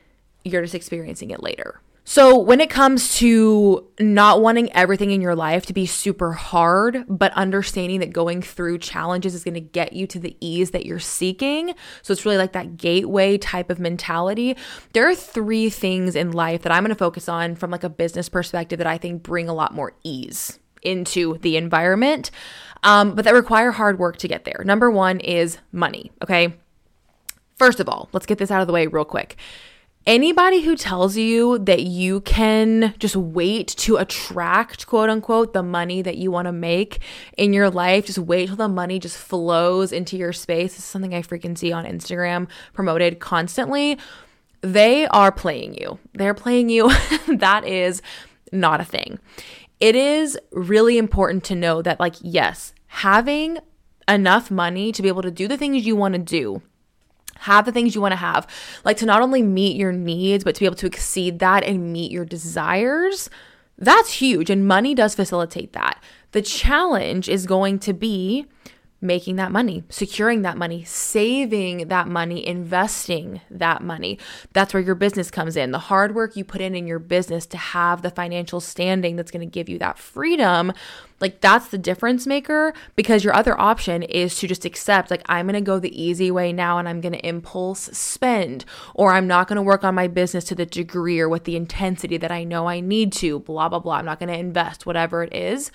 you're 0.45 0.63
just 0.63 0.75
experiencing 0.75 1.31
it 1.31 1.43
later. 1.43 1.81
So, 2.11 2.39
when 2.39 2.63
it 2.63 2.71
comes 2.71 3.17
to 3.19 3.87
not 4.01 4.41
wanting 4.41 4.73
everything 4.73 5.11
in 5.11 5.21
your 5.21 5.35
life 5.35 5.67
to 5.67 5.75
be 5.75 5.85
super 5.85 6.33
hard, 6.33 7.05
but 7.07 7.35
understanding 7.35 8.01
that 8.01 8.15
going 8.15 8.41
through 8.41 8.79
challenges 8.79 9.35
is 9.35 9.45
going 9.45 9.53
to 9.53 9.61
get 9.61 9.93
you 9.93 10.07
to 10.07 10.19
the 10.19 10.35
ease 10.41 10.71
that 10.71 10.87
you're 10.87 11.01
seeking. 11.01 11.75
So, 12.01 12.13
it's 12.13 12.25
really 12.25 12.39
like 12.39 12.53
that 12.53 12.79
gateway 12.79 13.37
type 13.37 13.69
of 13.69 13.79
mentality. 13.79 14.57
There 14.95 15.07
are 15.07 15.15
three 15.15 15.69
things 15.69 16.17
in 16.17 16.33
life 16.33 16.63
that 16.63 16.73
I'm 16.73 16.83
going 16.83 16.89
to 16.89 16.95
focus 16.95 17.29
on 17.29 17.57
from 17.57 17.71
like 17.71 17.85
a 17.85 17.91
business 17.91 18.31
perspective 18.31 18.79
that 18.79 18.87
I 18.87 18.97
think 18.97 19.23
bring 19.23 19.51
a 19.51 19.55
lot 19.55 19.75
more 19.75 19.93
ease 20.03 20.59
into 20.81 21.37
the 21.43 21.59
environment, 21.59 22.31
um, 22.85 23.17
but 23.17 23.27
that 23.27 23.35
require 23.35 23.71
hard 23.71 23.99
work 23.99 24.17
to 24.17 24.29
get 24.29 24.47
there. 24.47 24.63
Number 24.65 24.91
one 24.91 25.21
is 25.21 25.59
money. 25.73 26.11
Okay. 26.23 26.55
First 27.59 27.81
of 27.81 27.89
all, 27.91 28.09
let's 28.15 28.25
get 28.25 28.39
this 28.39 28.51
out 28.51 28.63
of 28.63 28.67
the 28.67 28.73
way 28.73 28.87
real 28.87 29.05
quick 29.05 29.37
anybody 30.09 30.63
who 30.63 30.75
tells 30.75 31.17
you 31.17 31.59
that 31.61 31.83
you 31.83 32.21
can 32.23 32.93
just 32.99 33.15
wait 33.15 33.69
to 33.69 33.97
attract 33.97 34.87
quote 34.89 35.09
unquote 35.09 35.53
the 35.53 35.63
money 35.63 36.03
that 36.03 36.17
you 36.17 36.31
want 36.31 36.47
to 36.47 36.53
make 36.53 36.99
in 37.37 37.53
your 37.53 37.71
life 37.71 38.07
just 38.07 38.19
wait 38.19 38.47
till 38.47 38.57
the 38.57 38.67
money 38.67 38.99
just 38.99 39.17
flows 39.17 39.93
into 39.93 40.17
your 40.17 40.33
space 40.33 40.73
this 40.73 40.79
is 40.79 40.85
something 40.85 41.15
i 41.15 41.23
freaking 41.23 41.57
see 41.57 41.71
on 41.71 41.85
instagram 41.85 42.49
promoted 42.73 43.21
constantly 43.21 43.97
they 44.61 45.07
are 45.09 45.31
playing 45.31 45.75
you. 45.75 45.99
They're 46.15 46.35
playing 46.35 46.69
you. 46.69 46.91
That 47.29 47.65
is 47.65 48.03
not 48.53 48.81
a 48.81 48.85
thing. 48.85 49.19
It 49.81 49.95
is 49.95 50.39
really 50.51 50.99
important 50.99 51.45
to 51.45 51.55
know 51.55 51.83
that 51.83 52.01
like 52.01 52.15
yes 52.21 52.73
having 52.87 53.59
enough 54.09 54.51
money 54.51 54.91
to 54.93 55.03
be 55.03 55.09
able 55.09 55.23
to 55.23 55.31
do 55.31 55.47
the 55.47 55.59
things 55.59 55.87
you 55.87 55.95
want 55.95 56.15
to 56.15 56.19
do 56.19 56.63
have 57.41 57.65
the 57.65 57.73
things 57.73 57.95
you 57.95 58.01
want 58.01 58.13
to 58.13 58.17
have, 58.17 58.47
like 58.85 58.97
to 58.99 59.07
not 59.07 59.23
only 59.23 59.43
meet 59.43 59.77
your 59.77 59.93
needs, 59.93 60.45
but 60.45 60.55
to 60.55 60.61
be 60.61 60.67
able 60.67 60.77
to 60.77 60.87
exceed 60.87 61.39
that 61.39 61.65
and 61.65 61.93
meet 61.93 62.11
your 62.11 62.25
desires. 62.25 63.31
That's 63.79 64.15
huge. 64.15 64.51
And 64.51 64.67
money 64.67 64.95
does 64.95 65.15
facilitate 65.15 65.73
that. 65.73 66.03
The 66.33 66.43
challenge 66.43 67.29
is 67.29 67.47
going 67.47 67.79
to 67.81 67.93
be 67.93 68.47
making 69.01 69.37
that 69.37 69.53
money, 69.53 69.85
securing 69.89 70.43
that 70.43 70.57
money, 70.57 70.83
saving 70.83 71.87
that 71.89 72.09
money, 72.09 72.45
investing 72.45 73.41
that 73.49 73.83
money. 73.83 74.19
That's 74.53 74.75
where 74.75 74.83
your 74.83 74.97
business 74.97 75.31
comes 75.31 75.57
in. 75.57 75.71
The 75.71 75.79
hard 75.79 76.15
work 76.15 76.37
you 76.37 76.45
put 76.45 76.61
in 76.61 76.75
in 76.75 76.87
your 76.89 76.99
business 76.99 77.47
to 77.47 77.57
have 77.57 78.03
the 78.03 78.11
financial 78.11 78.61
standing 78.61 79.15
that's 79.15 79.31
going 79.31 79.49
to 79.49 79.53
give 79.53 79.69
you 79.69 79.79
that 79.79 79.99
freedom, 79.99 80.73
like 81.21 81.41
that's 81.41 81.69
the 81.69 81.79
difference 81.79 82.27
maker 82.27 82.73
because 82.97 83.23
your 83.23 83.35
other 83.35 83.59
option 83.61 84.03
is 84.03 84.37
to 84.39 84.49
just 84.49 84.65
accept 84.65 85.11
like 85.11 85.23
I'm 85.27 85.47
going 85.47 85.55
to 85.55 85.61
go 85.61 85.79
the 85.79 86.01
easy 86.01 86.31
way 86.31 86.53
now 86.53 86.79
and 86.79 86.89
I'm 86.89 87.01
going 87.01 87.13
to 87.13 87.27
impulse 87.27 87.83
spend 87.97 88.65
or 88.95 89.13
I'm 89.13 89.27
not 89.27 89.49
going 89.49 89.57
to 89.57 89.63
work 89.63 89.85
on 89.85 89.95
my 89.95 90.09
business 90.09 90.45
to 90.45 90.55
the 90.55 90.67
degree 90.67 91.21
or 91.21 91.29
with 91.29 91.45
the 91.45 91.57
intensity 91.57 92.17
that 92.17 92.33
I 92.33 92.45
know 92.45 92.69
I 92.69 92.81
need 92.81 93.13
to, 93.15 93.41
blah 93.41 93.69
blah 93.69 93.79
blah. 93.79 93.97
I'm 93.97 94.05
not 94.05 94.19
going 94.19 94.33
to 94.33 94.39
invest 94.39 94.87
whatever 94.87 95.23
it 95.23 95.33
is 95.33 95.71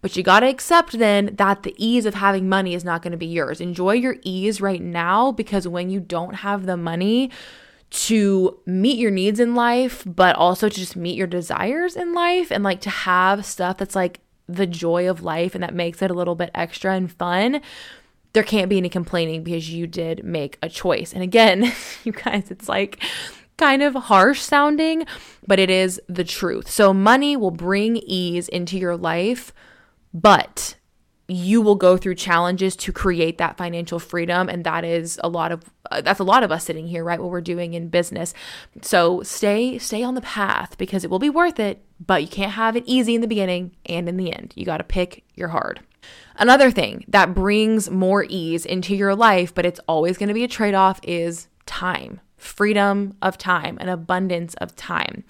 but 0.00 0.16
you 0.16 0.22
got 0.22 0.40
to 0.40 0.48
accept 0.48 0.98
then 0.98 1.34
that 1.36 1.62
the 1.62 1.74
ease 1.76 2.06
of 2.06 2.14
having 2.14 2.48
money 2.48 2.74
is 2.74 2.84
not 2.84 3.02
going 3.02 3.12
to 3.12 3.18
be 3.18 3.26
yours. 3.26 3.60
Enjoy 3.60 3.92
your 3.92 4.16
ease 4.22 4.60
right 4.60 4.80
now 4.80 5.32
because 5.32 5.66
when 5.66 5.90
you 5.90 6.00
don't 6.00 6.36
have 6.36 6.66
the 6.66 6.76
money 6.76 7.30
to 7.90 8.58
meet 8.66 8.98
your 8.98 9.10
needs 9.10 9.40
in 9.40 9.54
life, 9.54 10.04
but 10.06 10.36
also 10.36 10.68
to 10.68 10.74
just 10.74 10.94
meet 10.94 11.16
your 11.16 11.26
desires 11.26 11.96
in 11.96 12.12
life 12.12 12.50
and 12.50 12.62
like 12.62 12.80
to 12.82 12.90
have 12.90 13.44
stuff 13.44 13.78
that's 13.78 13.96
like 13.96 14.20
the 14.46 14.66
joy 14.66 15.08
of 15.08 15.22
life 15.22 15.54
and 15.54 15.62
that 15.62 15.74
makes 15.74 16.00
it 16.02 16.10
a 16.10 16.14
little 16.14 16.34
bit 16.34 16.50
extra 16.54 16.94
and 16.94 17.10
fun, 17.10 17.60
there 18.34 18.42
can't 18.42 18.68
be 18.68 18.78
any 18.78 18.88
complaining 18.88 19.42
because 19.42 19.70
you 19.70 19.86
did 19.86 20.22
make 20.22 20.58
a 20.62 20.68
choice. 20.68 21.12
And 21.12 21.22
again, 21.22 21.72
you 22.04 22.12
guys, 22.12 22.50
it's 22.50 22.68
like 22.68 23.02
kind 23.56 23.82
of 23.82 23.94
harsh 23.94 24.40
sounding, 24.40 25.04
but 25.46 25.58
it 25.58 25.70
is 25.70 26.00
the 26.08 26.24
truth. 26.24 26.70
So 26.70 26.94
money 26.94 27.36
will 27.36 27.50
bring 27.50 27.96
ease 27.96 28.48
into 28.48 28.78
your 28.78 28.96
life 28.96 29.52
but 30.12 30.76
you 31.30 31.60
will 31.60 31.74
go 31.74 31.98
through 31.98 32.14
challenges 32.14 32.74
to 32.74 32.90
create 32.90 33.36
that 33.36 33.58
financial 33.58 33.98
freedom 33.98 34.48
and 34.48 34.64
that 34.64 34.82
is 34.82 35.20
a 35.22 35.28
lot 35.28 35.52
of 35.52 35.62
uh, 35.90 36.00
that's 36.00 36.20
a 36.20 36.24
lot 36.24 36.42
of 36.42 36.50
us 36.50 36.64
sitting 36.64 36.86
here 36.86 37.04
right 37.04 37.20
what 37.20 37.30
we're 37.30 37.42
doing 37.42 37.74
in 37.74 37.88
business. 37.88 38.32
So 38.80 39.22
stay 39.22 39.78
stay 39.78 40.02
on 40.02 40.14
the 40.14 40.22
path 40.22 40.78
because 40.78 41.04
it 41.04 41.10
will 41.10 41.18
be 41.18 41.28
worth 41.28 41.60
it 41.60 41.84
but 42.04 42.22
you 42.22 42.28
can't 42.28 42.52
have 42.52 42.76
it 42.76 42.84
easy 42.86 43.14
in 43.14 43.20
the 43.20 43.28
beginning 43.28 43.76
and 43.86 44.08
in 44.08 44.16
the 44.16 44.32
end. 44.32 44.54
You 44.56 44.64
got 44.64 44.78
to 44.78 44.84
pick 44.84 45.24
your 45.34 45.48
hard. 45.48 45.80
Another 46.36 46.70
thing 46.70 47.04
that 47.08 47.34
brings 47.34 47.90
more 47.90 48.24
ease 48.26 48.64
into 48.64 48.96
your 48.96 49.14
life 49.14 49.54
but 49.54 49.66
it's 49.66 49.80
always 49.86 50.16
going 50.16 50.28
to 50.28 50.34
be 50.34 50.44
a 50.44 50.48
trade-off 50.48 50.98
is 51.02 51.48
time. 51.66 52.20
Freedom 52.38 53.14
of 53.20 53.36
time 53.36 53.76
an 53.82 53.90
abundance 53.90 54.54
of 54.54 54.74
time 54.76 55.24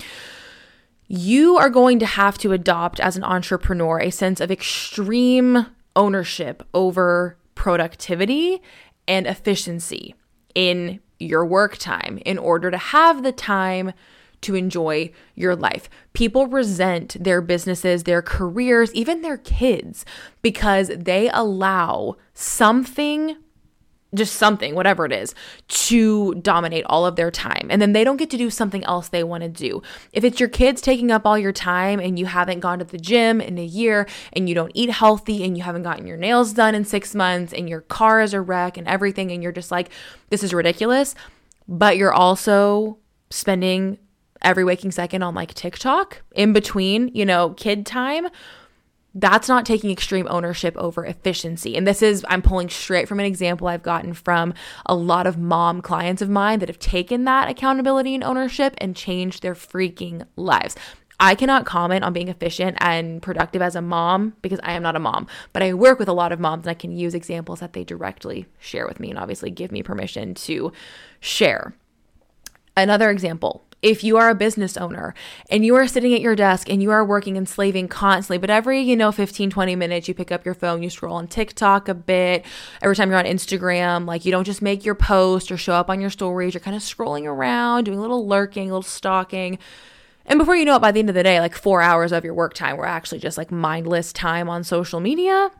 you 1.09 1.57
are 1.57 1.71
going 1.71 1.99
to 1.99 2.07
have 2.07 2.37
to 2.39 2.53
adopt 2.53 3.01
as 3.01 3.17
an 3.17 3.25
entrepreneur 3.25 3.99
a 3.99 4.11
sense 4.11 4.41
of 4.41 4.51
extreme 4.51 5.67
ownership 5.97 6.63
over 6.75 7.37
productivity 7.55 8.63
and 9.09 9.27
efficiency 9.27 10.15
in 10.55 11.01
your 11.19 11.45
work 11.45 11.77
time 11.79 12.19
in 12.25 12.39
order 12.39 12.71
to 12.71 12.77
have 12.77 13.23
the 13.23 13.33
time 13.33 13.93
to 14.41 14.55
enjoy 14.55 15.11
your 15.35 15.57
life. 15.57 15.91
People 16.13 16.47
resent 16.47 17.17
their 17.19 17.41
businesses, 17.41 18.05
their 18.05 18.23
careers, 18.23 18.95
even 18.95 19.23
their 19.23 19.39
kids 19.39 20.05
because 20.43 20.89
they 20.97 21.29
allow 21.31 22.15
something 22.35 23.37
just 24.15 24.37
something, 24.37 24.75
whatever 24.75 25.05
it 25.05 25.13
is, 25.13 25.35
to 25.69 26.35
dominate 26.37 26.85
all 26.87 27.05
of 27.05 27.17
their 27.17 27.31
time. 27.31 27.67
And 27.69 27.81
then 27.83 27.93
they 27.93 28.05
don't 28.05 28.17
get 28.17 28.31
to 28.31 28.39
do 28.39 28.49
something 28.49 28.83
else 28.85 29.09
they 29.09 29.23
want 29.23 29.43
to 29.43 29.49
do. 29.49 29.83
If 30.13 30.25
it's 30.25 30.41
your 30.41 30.49
kids 30.49 30.81
taking 30.81 31.11
up 31.11 31.27
all 31.27 31.37
your 31.39 31.53
time 31.53 32.01
and 32.01 32.19
you 32.19 32.27
haven't 32.27 32.61
gone 32.61 32.79
to 32.79 32.87
the 32.87 32.99
gym 32.99 33.41
in 33.41 33.59
a 33.59 33.65
year 33.65 34.09
and 34.33 34.49
you 34.49 34.55
don't 34.55 34.73
eat 34.75 34.91
healthy 34.91 35.45
and 35.45 35.57
you 35.59 35.63
haven't 35.63 35.83
gotten 35.83 36.07
your 36.07 36.17
nails 36.17 36.55
done 36.55 36.75
in 36.75 36.85
six 36.85 37.15
months 37.15 37.53
and 37.53 37.69
your 37.69 37.83
car 37.83 38.23
is 38.23 38.33
a 38.33 38.41
wreck 38.41 38.77
and 38.79 38.89
everything, 38.89 39.31
and 39.31 39.43
you're 39.43 39.53
just 39.53 39.71
like, 39.71 39.91
this 40.31 40.43
is 40.43 40.55
ridiculous, 40.55 41.15
but 41.67 41.97
you're 41.99 42.13
also 42.13 42.99
spending 43.31 43.99
every 44.41 44.65
waking 44.65 44.93
second 44.93 45.23
on 45.23 45.35
like 45.35 45.53
TikTok 45.53 46.23
in 46.35 46.53
between, 46.53 47.09
you 47.09 47.27
know, 47.27 47.51
kid 47.51 47.85
time 47.85 48.29
that's 49.21 49.49
not 49.49 49.67
taking 49.67 49.91
extreme 49.91 50.29
ownership 50.31 50.77
over 50.77 51.05
efficiency. 51.05 51.77
And 51.77 51.87
this 51.87 52.03
is, 52.03 52.25
I'm 52.29 52.43
pulling 52.43 52.69
straight 52.69 53.09
from 53.09 53.19
an 53.19 53.27
example 53.27 53.67
I've 53.67 53.83
gotten 53.83 54.15
from 54.15 54.55
a 54.87 54.95
lot 54.95 55.27
of 55.27 55.37
mom 55.37 55.83
clients 55.83 56.23
of 56.23 56.31
mine 56.31 56.61
that 56.61 56.69
have 56.69 56.79
taken 56.79 57.25
that 57.25 57.49
accountability 57.49 58.15
and 58.15 58.23
ownership 58.23 58.75
and 58.79 58.95
changed 58.95 59.43
their 59.43 59.55
freaking 59.55 60.25
lives. 60.37 60.77
I 61.21 61.35
cannot 61.35 61.67
comment 61.67 62.05
on 62.05 62.13
being 62.13 62.29
efficient 62.29 62.77
and 62.81 63.21
productive 63.21 63.61
as 63.61 63.75
a 63.75 63.83
mom 63.83 64.37
because 64.41 64.61
I 64.63 64.73
am 64.73 64.85
not 64.85 64.95
a 64.95 65.01
mom, 65.01 65.27
but 65.53 65.65
I 65.65 65.75
work 65.75 65.99
with 65.99 66.09
a 66.09 66.13
lot 66.13 66.31
of 66.31 66.39
moms 66.39 66.65
and 66.65 66.71
I 66.71 66.75
can 66.75 66.93
use 66.93 67.13
examples 67.13 67.59
that 67.59 67.73
they 67.73 67.83
directly 67.83 68.47
share 68.61 68.87
with 68.87 69.01
me 69.01 69.11
and 69.11 69.19
obviously 69.19 69.51
give 69.51 69.73
me 69.73 69.83
permission 69.83 70.35
to 70.35 70.73
share. 71.19 71.75
Another 72.77 73.11
example 73.11 73.65
if 73.81 74.03
you 74.03 74.17
are 74.17 74.29
a 74.29 74.35
business 74.35 74.77
owner 74.77 75.15
and 75.51 75.65
you 75.65 75.77
are 75.77 75.87
sitting 75.87 76.13
at 76.13 76.21
your 76.21 76.35
desk 76.35 76.69
and 76.69 76.83
you 76.83 76.91
are 76.91 77.05
working 77.05 77.37
and 77.37 77.49
slaving 77.49 77.87
constantly, 77.87 78.39
but 78.39 78.51
every, 78.51 78.81
you 78.81 78.97
know, 78.97 79.13
15, 79.13 79.51
20 79.51 79.77
minutes, 79.77 80.09
you 80.09 80.15
pick 80.15 80.33
up 80.33 80.45
your 80.45 80.55
phone, 80.55 80.83
you 80.83 80.91
scroll 80.91 81.15
on 81.15 81.29
TikTok 81.29 81.89
a 81.89 81.95
bit. 81.95 82.45
Every 82.83 82.97
time 82.97 83.09
you're 83.09 83.19
on 83.19 83.25
Instagram, 83.25 84.07
like 84.07 84.25
you 84.25 84.33
don't 84.33 84.45
just 84.45 84.63
make 84.63 84.85
your 84.85 84.97
post 84.97 85.53
or 85.53 85.57
show 85.57 85.75
up 85.75 85.89
on 85.89 86.01
your 86.01 86.11
stories, 86.11 86.55
you're 86.55 86.61
kind 86.61 86.77
of 86.77 86.83
scrolling 86.83 87.25
around, 87.25 87.85
doing 87.85 87.99
a 87.99 88.01
little 88.01 88.27
lurking, 88.27 88.71
a 88.71 88.73
little 88.73 88.83
stalking. 88.83 89.59
And 90.27 90.39
before 90.39 90.57
you 90.57 90.65
know 90.65 90.77
it, 90.77 90.83
by 90.83 90.91
the 90.91 90.99
end 90.99 91.09
of 91.09 91.15
the 91.15 91.23
day, 91.23 91.41
like 91.41 91.55
four 91.55 91.81
hours 91.81 92.13
of 92.13 92.25
your 92.25 92.35
work 92.35 92.55
time 92.55 92.77
were 92.77 92.87
actually 92.87 93.21
just 93.21 93.39
like 93.39 93.53
mindless 93.53 94.13
time 94.13 94.49
on 94.51 94.65
social 94.65 94.99
media. 94.99 95.51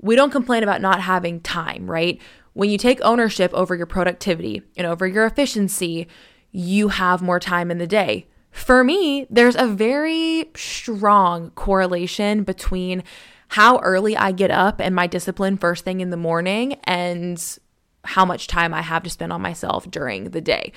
We 0.00 0.16
don't 0.16 0.30
complain 0.30 0.62
about 0.62 0.80
not 0.80 1.00
having 1.00 1.40
time, 1.40 1.90
right? 1.90 2.20
When 2.52 2.70
you 2.70 2.78
take 2.78 3.00
ownership 3.02 3.52
over 3.54 3.74
your 3.74 3.86
productivity 3.86 4.62
and 4.76 4.86
over 4.86 5.06
your 5.06 5.26
efficiency, 5.26 6.06
you 6.50 6.88
have 6.88 7.22
more 7.22 7.40
time 7.40 7.70
in 7.70 7.78
the 7.78 7.86
day. 7.86 8.26
For 8.50 8.82
me, 8.82 9.26
there's 9.30 9.56
a 9.56 9.66
very 9.66 10.50
strong 10.56 11.50
correlation 11.50 12.42
between 12.42 13.02
how 13.48 13.78
early 13.78 14.16
I 14.16 14.32
get 14.32 14.50
up 14.50 14.80
and 14.80 14.94
my 14.94 15.06
discipline 15.06 15.56
first 15.56 15.84
thing 15.84 16.00
in 16.00 16.10
the 16.10 16.16
morning 16.16 16.74
and 16.84 17.58
how 18.04 18.24
much 18.24 18.46
time 18.46 18.74
I 18.74 18.82
have 18.82 19.02
to 19.04 19.10
spend 19.10 19.32
on 19.32 19.42
myself 19.42 19.90
during 19.90 20.30
the 20.30 20.40
day. 20.40 20.72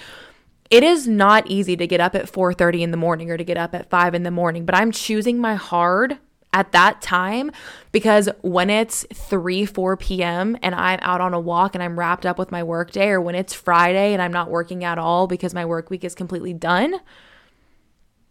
It 0.69 0.83
is 0.83 1.07
not 1.07 1.47
easy 1.47 1.75
to 1.75 1.87
get 1.87 1.99
up 1.99 2.15
at 2.15 2.29
4:30 2.29 2.81
in 2.81 2.91
the 2.91 2.97
morning 2.97 3.29
or 3.29 3.37
to 3.37 3.43
get 3.43 3.57
up 3.57 3.75
at 3.75 3.89
5 3.89 4.13
in 4.13 4.23
the 4.23 4.31
morning, 4.31 4.65
but 4.65 4.75
I'm 4.75 4.91
choosing 4.91 5.37
my 5.37 5.55
hard 5.55 6.17
at 6.53 6.71
that 6.73 7.01
time 7.01 7.51
because 7.91 8.27
when 8.41 8.69
it's 8.69 9.05
3 9.13 9.65
4 9.65 9.97
p.m 9.97 10.57
and 10.61 10.75
i'm 10.75 10.99
out 11.01 11.21
on 11.21 11.33
a 11.33 11.39
walk 11.39 11.75
and 11.75 11.83
i'm 11.83 11.97
wrapped 11.97 12.25
up 12.25 12.37
with 12.37 12.51
my 12.51 12.61
work 12.61 12.91
day 12.91 13.09
or 13.09 13.21
when 13.21 13.35
it's 13.35 13.53
friday 13.53 14.13
and 14.13 14.21
i'm 14.21 14.33
not 14.33 14.49
working 14.49 14.83
at 14.83 14.97
all 14.97 15.27
because 15.27 15.53
my 15.53 15.65
work 15.65 15.89
week 15.89 16.03
is 16.03 16.13
completely 16.13 16.53
done 16.53 16.95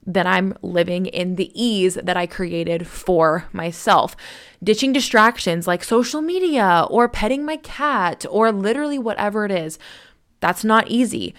then 0.07 0.27
i'm 0.27 0.55
living 0.61 1.07
in 1.07 1.37
the 1.37 1.51
ease 1.61 1.95
that 1.95 2.17
i 2.17 2.27
created 2.27 2.87
for 2.87 3.47
myself. 3.53 4.17
Ditching 4.63 4.93
distractions 4.93 5.67
like 5.67 5.85
social 5.85 6.23
media 6.23 6.87
or 6.91 7.09
petting 7.09 7.45
my 7.45 7.57
cat 7.57 8.25
or 8.31 8.53
literally 8.53 8.99
whatever 8.99 9.45
it 9.45 9.51
is 9.51 9.79
that's 10.41 10.65
not 10.65 10.89
easy 10.89 11.35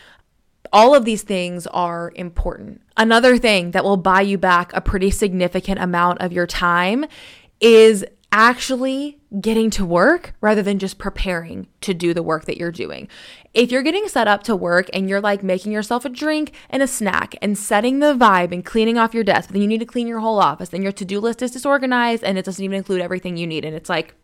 all 0.73 0.95
of 0.95 1.05
these 1.05 1.23
things 1.23 1.67
are 1.67 2.11
important. 2.15 2.81
Another 2.97 3.37
thing 3.37 3.71
that 3.71 3.83
will 3.83 3.97
buy 3.97 4.21
you 4.21 4.37
back 4.37 4.71
a 4.73 4.81
pretty 4.81 5.11
significant 5.11 5.79
amount 5.79 6.21
of 6.21 6.31
your 6.31 6.47
time 6.47 7.05
is 7.59 8.05
actually 8.31 9.19
getting 9.41 9.69
to 9.69 9.85
work 9.85 10.33
rather 10.39 10.61
than 10.61 10.79
just 10.79 10.97
preparing 10.97 11.67
to 11.81 11.93
do 11.93 12.13
the 12.13 12.23
work 12.23 12.45
that 12.45 12.57
you're 12.57 12.71
doing. 12.71 13.07
If 13.53 13.71
you're 13.71 13.83
getting 13.83 14.07
set 14.07 14.27
up 14.27 14.43
to 14.43 14.55
work 14.55 14.89
and 14.93 15.09
you're 15.09 15.19
like 15.19 15.43
making 15.43 15.73
yourself 15.73 16.05
a 16.05 16.09
drink 16.09 16.53
and 16.69 16.81
a 16.81 16.87
snack 16.87 17.35
and 17.41 17.57
setting 17.57 17.99
the 17.99 18.13
vibe 18.13 18.53
and 18.53 18.63
cleaning 18.63 18.97
off 18.97 19.13
your 19.13 19.25
desk, 19.25 19.49
then 19.49 19.61
you 19.61 19.67
need 19.67 19.79
to 19.79 19.85
clean 19.85 20.07
your 20.07 20.21
whole 20.21 20.39
office, 20.39 20.69
then 20.69 20.81
your 20.81 20.93
to 20.93 21.05
do 21.05 21.19
list 21.19 21.41
is 21.41 21.51
disorganized 21.51 22.23
and 22.23 22.37
it 22.37 22.45
doesn't 22.45 22.63
even 22.63 22.77
include 22.77 23.01
everything 23.01 23.35
you 23.35 23.47
need. 23.47 23.65
And 23.65 23.75
it's 23.75 23.89
like, 23.89 24.15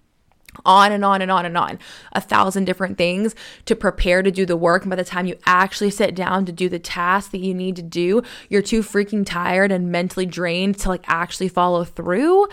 on 0.65 0.91
and 0.91 1.05
on 1.05 1.21
and 1.21 1.29
on 1.29 1.45
and 1.45 1.57
on 1.57 1.77
a 2.13 2.21
thousand 2.21 2.65
different 2.65 2.97
things 2.97 3.35
to 3.65 3.75
prepare 3.75 4.23
to 4.23 4.31
do 4.31 4.45
the 4.45 4.57
work 4.57 4.83
and 4.83 4.89
by 4.89 4.95
the 4.95 5.03
time 5.03 5.25
you 5.25 5.37
actually 5.45 5.91
sit 5.91 6.15
down 6.15 6.45
to 6.45 6.51
do 6.51 6.67
the 6.67 6.79
task 6.79 7.31
that 7.31 7.39
you 7.39 7.53
need 7.53 7.75
to 7.75 7.81
do 7.81 8.23
you're 8.49 8.61
too 8.61 8.81
freaking 8.81 9.25
tired 9.25 9.71
and 9.71 9.91
mentally 9.91 10.25
drained 10.25 10.77
to 10.77 10.89
like 10.89 11.03
actually 11.07 11.47
follow 11.47 11.83
through 11.83 12.47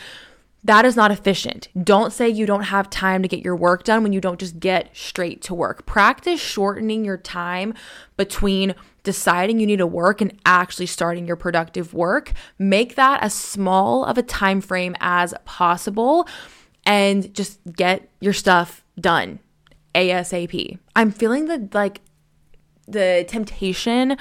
that 0.64 0.86
is 0.86 0.96
not 0.96 1.10
efficient. 1.10 1.68
Don't 1.80 2.10
say 2.10 2.26
you 2.26 2.46
don't 2.46 2.62
have 2.62 2.88
time 2.88 3.20
to 3.20 3.28
get 3.28 3.44
your 3.44 3.54
work 3.54 3.84
done 3.84 4.02
when 4.02 4.14
you 4.14 4.20
don't 4.20 4.40
just 4.40 4.58
get 4.58 4.88
straight 4.96 5.42
to 5.42 5.54
work. 5.54 5.84
Practice 5.84 6.40
shortening 6.40 7.04
your 7.04 7.18
time 7.18 7.74
between 8.16 8.74
deciding 9.02 9.60
you 9.60 9.66
need 9.66 9.76
to 9.76 9.86
work 9.86 10.22
and 10.22 10.40
actually 10.46 10.86
starting 10.86 11.26
your 11.26 11.36
productive 11.36 11.92
work. 11.92 12.32
Make 12.58 12.94
that 12.94 13.22
as 13.22 13.34
small 13.34 14.06
of 14.06 14.16
a 14.16 14.22
time 14.22 14.62
frame 14.62 14.96
as 15.00 15.34
possible 15.44 16.26
and 16.86 17.32
just 17.34 17.60
get 17.72 18.08
your 18.20 18.32
stuff 18.32 18.84
done 19.00 19.38
ASAP. 19.94 20.78
I'm 20.96 21.10
feeling 21.10 21.46
the 21.46 21.68
like 21.72 22.00
the 22.86 23.24
temptation 23.28 24.16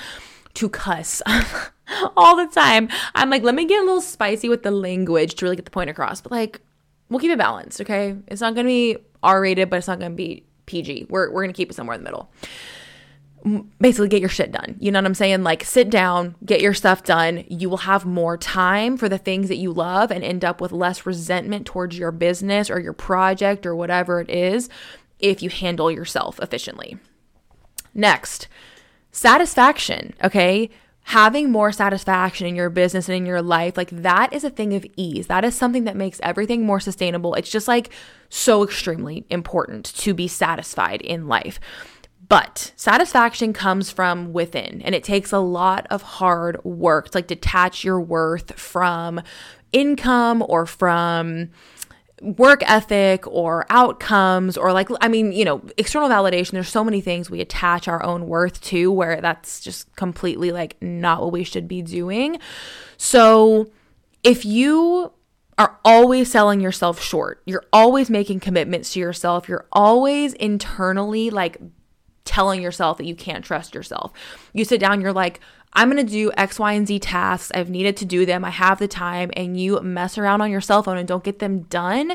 to 0.54 0.70
cuss 0.70 1.22
all 2.18 2.36
the 2.36 2.48
time. 2.48 2.90
I'm 3.16 3.30
like, 3.30 3.44
let 3.44 3.56
me 3.56 3.66
get 3.66 3.82
a 3.82 3.86
little 3.86 4.02
spicy 4.02 4.50
with 4.50 4.64
the 4.64 4.72
language 4.72 5.36
to 5.36 5.46
really 5.46 5.56
get 5.56 5.66
the 5.66 5.72
point 5.72 5.90
across. 5.90 6.22
But 6.22 6.32
like, 6.32 6.62
we'll 7.10 7.20
keep 7.20 7.32
it 7.32 7.38
balanced, 7.38 7.82
okay? 7.82 8.16
It's 8.28 8.42
not 8.42 8.56
to 8.56 8.64
be 8.64 8.98
R 9.22 9.42
rated, 9.42 9.70
but 9.70 9.78
it's 9.78 9.88
not 9.88 10.00
to 10.00 10.10
be 10.10 10.46
PG. 10.66 11.08
We're, 11.10 11.32
we're 11.32 11.48
to 11.48 11.54
keep 11.54 11.70
it 11.70 11.74
somewhere 11.74 11.96
in 11.96 12.02
the 12.02 12.10
middle. 12.10 12.32
Basically, 13.80 14.08
get 14.08 14.22
your 14.22 14.30
shit 14.30 14.52
done. 14.52 14.78
You 14.80 14.92
know 14.92 15.00
what 15.00 15.06
I'm 15.06 15.14
saying? 15.14 15.44
Like, 15.44 15.64
sit 15.64 15.90
down, 15.90 16.36
get 16.46 16.62
your 16.62 16.74
stuff 16.74 17.04
done. 17.04 17.44
You 17.50 17.70
will 17.70 17.78
have 17.78 18.06
more 18.06 18.38
time 18.38 18.96
for 18.96 19.10
the 19.10 19.18
things 19.18 19.50
that 19.50 19.58
you 19.58 19.74
love 19.74 20.12
and 20.12 20.24
end 20.24 20.46
up 20.46 20.62
with 20.62 20.72
less 20.72 21.06
resentment 21.06 21.66
towards 21.66 21.98
your 21.98 22.12
business 22.12 22.70
or 22.70 22.80
your 22.80 22.94
project 22.94 23.66
or 23.66 23.76
whatever 23.76 24.22
it 24.22 24.30
is 24.30 24.70
if 25.20 25.42
you 25.42 25.50
handle 25.50 25.92
yourself 25.92 26.40
efficiently. 26.40 26.98
Next, 27.94 28.48
satisfaction, 29.12 30.14
okay? 30.24 30.70
having 31.04 31.52
more 31.52 31.72
satisfaction 31.72 32.48
in 32.48 32.56
your 32.56 32.70
business 32.70 33.10
and 33.10 33.18
in 33.18 33.26
your 33.26 33.42
life, 33.42 33.76
like 33.76 33.90
that 33.90 34.32
is 34.32 34.44
a 34.44 34.50
thing 34.50 34.74
of 34.74 34.86
ease. 34.96 35.28
That 35.28 35.44
is 35.44 35.56
something 35.56 35.84
that 35.84 35.96
makes 35.96 36.20
everything 36.24 36.66
more 36.66 36.80
sustainable. 36.80 37.34
It's 37.36 37.52
just 37.52 37.68
like 37.68 37.92
so 38.30 38.64
extremely 38.64 39.26
important 39.30 39.86
to 39.98 40.14
be 40.14 40.28
satisfied 40.28 41.02
in 41.02 41.28
life. 41.28 41.60
But 42.34 42.74
satisfaction 42.76 43.54
comes 43.54 43.92
from 43.92 44.34
within, 44.34 44.82
and 44.82 44.96
it 44.96 45.04
takes 45.04 45.32
a 45.32 45.38
lot 45.38 45.86
of 45.92 46.02
hard 46.02 46.64
work 46.64 47.12
to 47.12 47.20
like 47.20 47.28
detach 47.28 47.84
your 47.84 48.02
worth 48.02 48.60
from 48.60 49.22
income 49.72 50.44
or 50.50 50.66
from 50.66 51.52
work 52.24 52.64
ethic 52.68 53.28
or 53.28 53.68
outcomes 53.70 54.58
or 54.58 54.74
like 54.74 54.90
i 55.00 55.08
mean 55.08 55.32
you 55.32 55.46
know 55.46 55.62
external 55.78 56.10
validation 56.10 56.52
there's 56.52 56.70
so 56.70 56.84
many 56.84 57.02
things 57.02 57.30
we 57.30 57.40
attach 57.40 57.88
our 57.88 58.02
own 58.04 58.28
worth 58.28 58.60
to 58.62 58.92
where 58.92 59.22
that's 59.22 59.60
just 59.60 59.96
completely 59.96 60.52
like 60.52 60.76
not 60.82 61.22
what 61.22 61.32
we 61.32 61.44
should 61.44 61.68
be 61.68 61.84
doing. 61.84 62.40
So 62.98 63.70
if 64.24 64.44
you 64.44 65.12
are 65.60 65.78
always 65.86 66.32
selling 66.32 66.62
yourself 66.62 67.00
short 67.00 67.44
you're 67.46 67.66
always 67.72 68.10
making 68.10 68.40
commitments 68.40 68.94
to 68.94 69.00
yourself 69.00 69.48
you're 69.48 69.68
always 69.72 70.34
internally 70.34 71.30
like 71.30 71.60
telling 72.26 72.62
yourself 72.62 72.98
that 72.98 73.06
you 73.06 73.16
can't 73.16 73.46
trust 73.46 73.76
yourself 73.76 74.12
you 74.54 74.64
sit 74.64 74.80
down 74.80 75.02
you're 75.02 75.14
like 75.14 75.40
I'm 75.74 75.92
going 75.92 76.06
to 76.06 76.12
do 76.12 76.32
X, 76.38 76.60
Y, 76.60 76.74
and 76.74 76.88
Z 76.88 77.00
tasks. 77.00 77.52
I've 77.54 77.70
needed 77.70 77.98
to 77.98 78.06
do 78.06 78.26
them. 78.26 78.46
I 78.46 78.52
have 78.52 78.80
the 78.80 78.88
time, 78.88 79.32
and 79.36 79.60
you 79.60 79.80
mess 79.82 80.18
around 80.18 80.42
on 80.42 80.52
your 80.52 80.62
cell 80.62 80.84
phone 80.84 80.98
and 80.98 81.08
don't 81.08 81.24
get 81.24 81.40
them 81.40 81.64
done. 81.64 82.14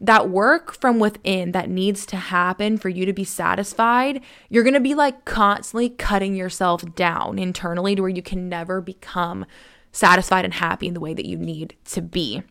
That 0.00 0.28
work 0.28 0.78
from 0.80 0.98
within 0.98 1.52
that 1.52 1.70
needs 1.70 2.04
to 2.06 2.16
happen 2.16 2.76
for 2.76 2.88
you 2.88 3.06
to 3.06 3.12
be 3.12 3.24
satisfied, 3.24 4.20
you're 4.50 4.64
going 4.64 4.74
to 4.74 4.80
be 4.80 4.94
like 4.94 5.24
constantly 5.24 5.90
cutting 5.90 6.34
yourself 6.34 6.94
down 6.94 7.38
internally 7.38 7.94
to 7.94 8.02
where 8.02 8.10
you 8.10 8.22
can 8.22 8.48
never 8.48 8.80
become 8.80 9.46
satisfied 9.92 10.44
and 10.44 10.54
happy 10.54 10.88
in 10.88 10.94
the 10.94 11.00
way 11.00 11.14
that 11.14 11.26
you 11.26 11.36
need 11.36 11.76
to 11.84 12.02
be 12.02 12.42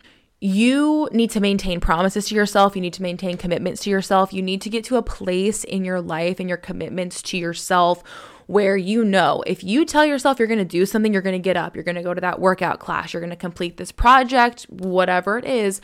you 0.43 1.07
need 1.11 1.29
to 1.29 1.39
maintain 1.39 1.79
promises 1.79 2.25
to 2.25 2.35
yourself. 2.35 2.75
You 2.75 2.81
need 2.81 2.93
to 2.93 3.03
maintain 3.03 3.37
commitments 3.37 3.83
to 3.83 3.91
yourself. 3.91 4.33
You 4.33 4.41
need 4.41 4.59
to 4.61 4.69
get 4.69 4.83
to 4.85 4.97
a 4.97 5.03
place 5.03 5.63
in 5.63 5.85
your 5.85 6.01
life 6.01 6.39
and 6.39 6.49
your 6.49 6.57
commitments 6.57 7.21
to 7.23 7.37
yourself 7.37 8.03
where 8.47 8.75
you 8.75 9.05
know 9.05 9.43
if 9.45 9.63
you 9.63 9.85
tell 9.85 10.03
yourself 10.03 10.39
you're 10.39 10.47
going 10.47 10.57
to 10.57 10.65
do 10.65 10.85
something, 10.85 11.13
you're 11.13 11.21
going 11.21 11.31
to 11.31 11.39
get 11.39 11.55
up, 11.55 11.75
you're 11.75 11.85
going 11.85 11.95
to 11.95 12.01
go 12.01 12.13
to 12.13 12.19
that 12.19 12.39
workout 12.39 12.79
class, 12.79 13.13
you're 13.13 13.21
going 13.21 13.29
to 13.29 13.35
complete 13.35 13.77
this 13.77 13.91
project, 13.91 14.63
whatever 14.63 15.37
it 15.37 15.45
is, 15.45 15.79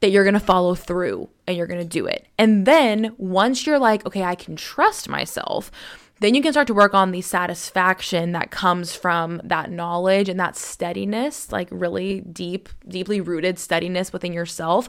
that 0.00 0.10
you're 0.10 0.24
going 0.24 0.32
to 0.32 0.40
follow 0.40 0.74
through 0.74 1.28
and 1.46 1.56
you're 1.56 1.66
going 1.66 1.80
to 1.80 1.86
do 1.86 2.06
it. 2.06 2.26
And 2.38 2.66
then 2.66 3.14
once 3.18 3.66
you're 3.66 3.80
like, 3.80 4.06
okay, 4.06 4.22
I 4.22 4.36
can 4.36 4.54
trust 4.54 5.08
myself, 5.08 5.72
then 6.20 6.34
you 6.34 6.42
can 6.42 6.52
start 6.52 6.66
to 6.66 6.74
work 6.74 6.94
on 6.94 7.12
the 7.12 7.20
satisfaction 7.20 8.32
that 8.32 8.50
comes 8.50 8.94
from 8.94 9.40
that 9.44 9.70
knowledge 9.70 10.28
and 10.28 10.40
that 10.40 10.56
steadiness, 10.56 11.52
like 11.52 11.68
really 11.70 12.20
deep, 12.20 12.68
deeply 12.86 13.20
rooted 13.20 13.58
steadiness 13.58 14.12
within 14.12 14.32
yourself. 14.32 14.88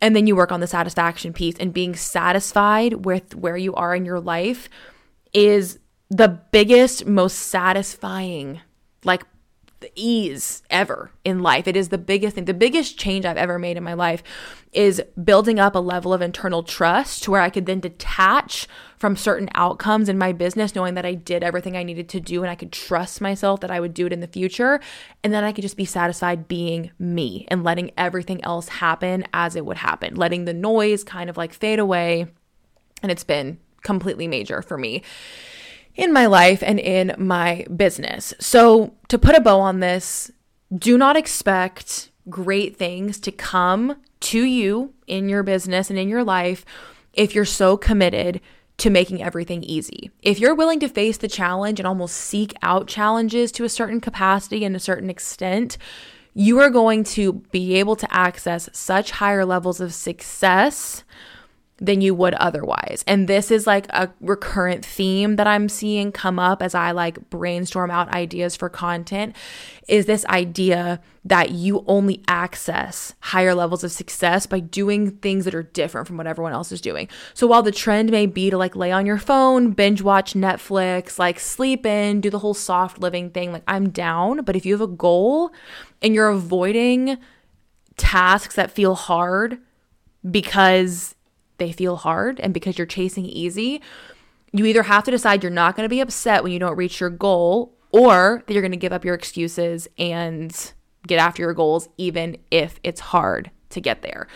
And 0.00 0.14
then 0.14 0.26
you 0.26 0.36
work 0.36 0.52
on 0.52 0.60
the 0.60 0.66
satisfaction 0.66 1.32
piece 1.32 1.56
and 1.58 1.72
being 1.72 1.94
satisfied 1.94 3.04
with 3.04 3.34
where 3.34 3.56
you 3.56 3.74
are 3.74 3.94
in 3.94 4.04
your 4.04 4.20
life 4.20 4.68
is 5.32 5.78
the 6.10 6.28
biggest, 6.28 7.06
most 7.06 7.34
satisfying, 7.34 8.60
like 9.04 9.24
ease 9.94 10.62
ever 10.70 11.10
in 11.24 11.40
life. 11.40 11.66
It 11.66 11.76
is 11.76 11.88
the 11.88 11.98
biggest 11.98 12.34
thing. 12.34 12.44
The 12.44 12.54
biggest 12.54 12.98
change 12.98 13.24
I've 13.24 13.36
ever 13.36 13.58
made 13.58 13.76
in 13.76 13.84
my 13.84 13.94
life 13.94 14.22
is 14.72 15.02
building 15.22 15.58
up 15.58 15.74
a 15.74 15.80
level 15.80 16.12
of 16.12 16.22
internal 16.22 16.62
trust 16.62 17.22
to 17.22 17.30
where 17.30 17.40
I 17.40 17.50
could 17.50 17.66
then 17.66 17.80
detach 17.80 18.66
from 18.98 19.16
certain 19.16 19.48
outcomes 19.54 20.08
in 20.08 20.18
my 20.18 20.32
business, 20.32 20.74
knowing 20.74 20.94
that 20.94 21.06
I 21.06 21.14
did 21.14 21.42
everything 21.42 21.76
I 21.76 21.82
needed 21.82 22.08
to 22.10 22.20
do 22.20 22.42
and 22.42 22.50
I 22.50 22.54
could 22.54 22.72
trust 22.72 23.20
myself 23.20 23.60
that 23.60 23.70
I 23.70 23.80
would 23.80 23.94
do 23.94 24.06
it 24.06 24.12
in 24.12 24.20
the 24.20 24.26
future. 24.26 24.80
And 25.22 25.32
then 25.32 25.44
I 25.44 25.52
could 25.52 25.62
just 25.62 25.76
be 25.76 25.84
satisfied 25.84 26.48
being 26.48 26.90
me 26.98 27.46
and 27.48 27.64
letting 27.64 27.90
everything 27.96 28.42
else 28.44 28.68
happen 28.68 29.26
as 29.32 29.56
it 29.56 29.64
would 29.64 29.78
happen, 29.78 30.14
letting 30.14 30.44
the 30.44 30.54
noise 30.54 31.04
kind 31.04 31.28
of 31.30 31.36
like 31.36 31.52
fade 31.52 31.78
away. 31.78 32.26
And 33.02 33.12
it's 33.12 33.24
been 33.24 33.58
completely 33.82 34.26
major 34.26 34.62
for 34.62 34.78
me 34.78 35.02
in 35.94 36.12
my 36.12 36.26
life 36.26 36.62
and 36.62 36.78
in 36.78 37.14
my 37.18 37.66
business. 37.74 38.34
So, 38.40 38.94
to 39.08 39.18
put 39.18 39.36
a 39.36 39.40
bow 39.40 39.60
on 39.60 39.80
this, 39.80 40.30
do 40.76 40.98
not 40.98 41.16
expect 41.16 42.10
great 42.28 42.76
things 42.76 43.20
to 43.20 43.30
come 43.30 43.96
to 44.20 44.42
you 44.42 44.94
in 45.06 45.28
your 45.28 45.42
business 45.42 45.90
and 45.90 45.98
in 45.98 46.08
your 46.08 46.24
life 46.24 46.64
if 47.12 47.34
you're 47.34 47.44
so 47.44 47.76
committed 47.76 48.40
to 48.78 48.90
making 48.90 49.22
everything 49.22 49.62
easy. 49.62 50.10
If 50.22 50.40
you're 50.40 50.54
willing 50.54 50.80
to 50.80 50.88
face 50.88 51.16
the 51.16 51.28
challenge 51.28 51.78
and 51.78 51.86
almost 51.86 52.16
seek 52.16 52.52
out 52.62 52.88
challenges 52.88 53.52
to 53.52 53.64
a 53.64 53.68
certain 53.68 54.00
capacity 54.00 54.64
and 54.64 54.74
a 54.74 54.80
certain 54.80 55.10
extent, 55.10 55.78
you 56.34 56.58
are 56.58 56.70
going 56.70 57.04
to 57.04 57.34
be 57.52 57.74
able 57.74 57.94
to 57.96 58.12
access 58.12 58.68
such 58.72 59.12
higher 59.12 59.44
levels 59.44 59.80
of 59.80 59.94
success 59.94 61.04
than 61.78 62.00
you 62.00 62.14
would 62.14 62.34
otherwise. 62.34 63.02
And 63.06 63.28
this 63.28 63.50
is 63.50 63.66
like 63.66 63.86
a 63.90 64.10
recurrent 64.20 64.84
theme 64.84 65.36
that 65.36 65.48
I'm 65.48 65.68
seeing 65.68 66.12
come 66.12 66.38
up 66.38 66.62
as 66.62 66.72
I 66.74 66.92
like 66.92 67.30
brainstorm 67.30 67.90
out 67.90 68.14
ideas 68.14 68.54
for 68.54 68.68
content 68.68 69.34
is 69.88 70.06
this 70.06 70.24
idea 70.26 71.00
that 71.24 71.50
you 71.50 71.84
only 71.88 72.22
access 72.28 73.14
higher 73.20 73.54
levels 73.54 73.82
of 73.82 73.90
success 73.90 74.46
by 74.46 74.60
doing 74.60 75.10
things 75.16 75.44
that 75.44 75.54
are 75.54 75.64
different 75.64 76.06
from 76.06 76.16
what 76.16 76.28
everyone 76.28 76.52
else 76.52 76.70
is 76.70 76.80
doing. 76.80 77.08
So 77.34 77.48
while 77.48 77.62
the 77.62 77.72
trend 77.72 78.10
may 78.10 78.26
be 78.26 78.50
to 78.50 78.56
like 78.56 78.76
lay 78.76 78.92
on 78.92 79.04
your 79.04 79.18
phone, 79.18 79.72
binge 79.72 80.00
watch 80.00 80.34
Netflix, 80.34 81.18
like 81.18 81.40
sleep 81.40 81.84
in, 81.84 82.20
do 82.20 82.30
the 82.30 82.38
whole 82.38 82.54
soft 82.54 83.00
living 83.00 83.30
thing, 83.30 83.50
like 83.50 83.64
I'm 83.66 83.90
down, 83.90 84.44
but 84.44 84.54
if 84.54 84.64
you 84.64 84.74
have 84.74 84.80
a 84.80 84.86
goal 84.86 85.50
and 86.00 86.14
you're 86.14 86.28
avoiding 86.28 87.18
tasks 87.96 88.54
that 88.54 88.70
feel 88.70 88.94
hard 88.94 89.58
because 90.30 91.14
they 91.58 91.72
feel 91.72 91.96
hard 91.96 92.40
and 92.40 92.54
because 92.54 92.78
you're 92.78 92.86
chasing 92.86 93.26
easy, 93.26 93.80
you 94.52 94.64
either 94.66 94.84
have 94.84 95.04
to 95.04 95.10
decide 95.10 95.42
you're 95.42 95.50
not 95.50 95.76
going 95.76 95.84
to 95.84 95.94
be 95.94 96.00
upset 96.00 96.42
when 96.42 96.52
you 96.52 96.58
don't 96.58 96.76
reach 96.76 97.00
your 97.00 97.10
goal 97.10 97.76
or 97.90 98.42
that 98.46 98.52
you're 98.52 98.62
going 98.62 98.72
to 98.72 98.76
give 98.76 98.92
up 98.92 99.04
your 99.04 99.14
excuses 99.14 99.88
and 99.98 100.72
get 101.06 101.18
after 101.18 101.42
your 101.42 101.54
goals, 101.54 101.88
even 101.96 102.36
if 102.50 102.78
it's 102.82 103.00
hard 103.00 103.50
to 103.70 103.80
get 103.80 104.02
there. 104.02 104.26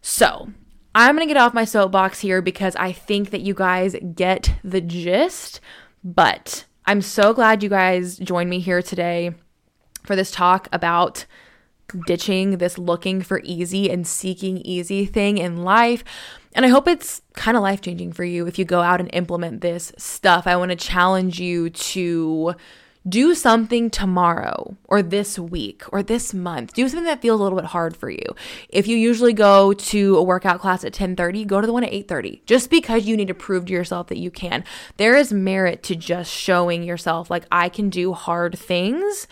So, 0.00 0.48
I'm 0.94 1.14
going 1.14 1.28
to 1.28 1.32
get 1.32 1.40
off 1.40 1.54
my 1.54 1.64
soapbox 1.64 2.20
here 2.20 2.42
because 2.42 2.74
I 2.76 2.92
think 2.92 3.30
that 3.30 3.42
you 3.42 3.54
guys 3.54 3.94
get 4.14 4.54
the 4.64 4.80
gist. 4.80 5.60
But 6.02 6.64
I'm 6.86 7.02
so 7.02 7.32
glad 7.32 7.62
you 7.62 7.68
guys 7.68 8.16
joined 8.16 8.50
me 8.50 8.60
here 8.60 8.82
today 8.82 9.34
for 10.02 10.16
this 10.16 10.30
talk 10.30 10.68
about 10.72 11.26
ditching 12.06 12.58
this 12.58 12.78
looking 12.78 13.22
for 13.22 13.40
easy 13.44 13.90
and 13.90 14.06
seeking 14.06 14.58
easy 14.58 15.06
thing 15.06 15.38
in 15.38 15.64
life. 15.64 16.04
And 16.54 16.64
I 16.64 16.68
hope 16.68 16.88
it's 16.88 17.22
kind 17.34 17.56
of 17.56 17.62
life 17.62 17.80
changing 17.80 18.12
for 18.12 18.24
you 18.24 18.46
if 18.46 18.58
you 18.58 18.64
go 18.64 18.80
out 18.80 19.00
and 19.00 19.10
implement 19.12 19.60
this 19.60 19.92
stuff. 19.96 20.46
I 20.46 20.56
want 20.56 20.70
to 20.70 20.76
challenge 20.76 21.40
you 21.40 21.70
to 21.70 22.54
do 23.08 23.34
something 23.34 23.90
tomorrow 23.90 24.76
or 24.84 25.02
this 25.02 25.38
week 25.38 25.82
or 25.92 26.02
this 26.02 26.34
month. 26.34 26.74
Do 26.74 26.88
something 26.88 27.04
that 27.04 27.22
feels 27.22 27.40
a 27.40 27.42
little 27.42 27.58
bit 27.58 27.66
hard 27.66 27.96
for 27.96 28.10
you. 28.10 28.24
If 28.68 28.86
you 28.86 28.96
usually 28.96 29.32
go 29.32 29.72
to 29.72 30.16
a 30.16 30.22
workout 30.22 30.60
class 30.60 30.84
at 30.84 30.92
10:30, 30.92 31.46
go 31.46 31.60
to 31.60 31.66
the 31.66 31.72
one 31.72 31.84
at 31.84 31.92
8:30. 31.92 32.42
Just 32.46 32.70
because 32.70 33.06
you 33.06 33.16
need 33.16 33.28
to 33.28 33.34
prove 33.34 33.66
to 33.66 33.72
yourself 33.72 34.08
that 34.08 34.18
you 34.18 34.30
can. 34.30 34.64
There 34.96 35.16
is 35.16 35.32
merit 35.32 35.82
to 35.84 35.96
just 35.96 36.30
showing 36.30 36.82
yourself 36.82 37.30
like 37.30 37.44
I 37.50 37.68
can 37.68 37.88
do 37.88 38.12
hard 38.12 38.58
things 38.58 39.26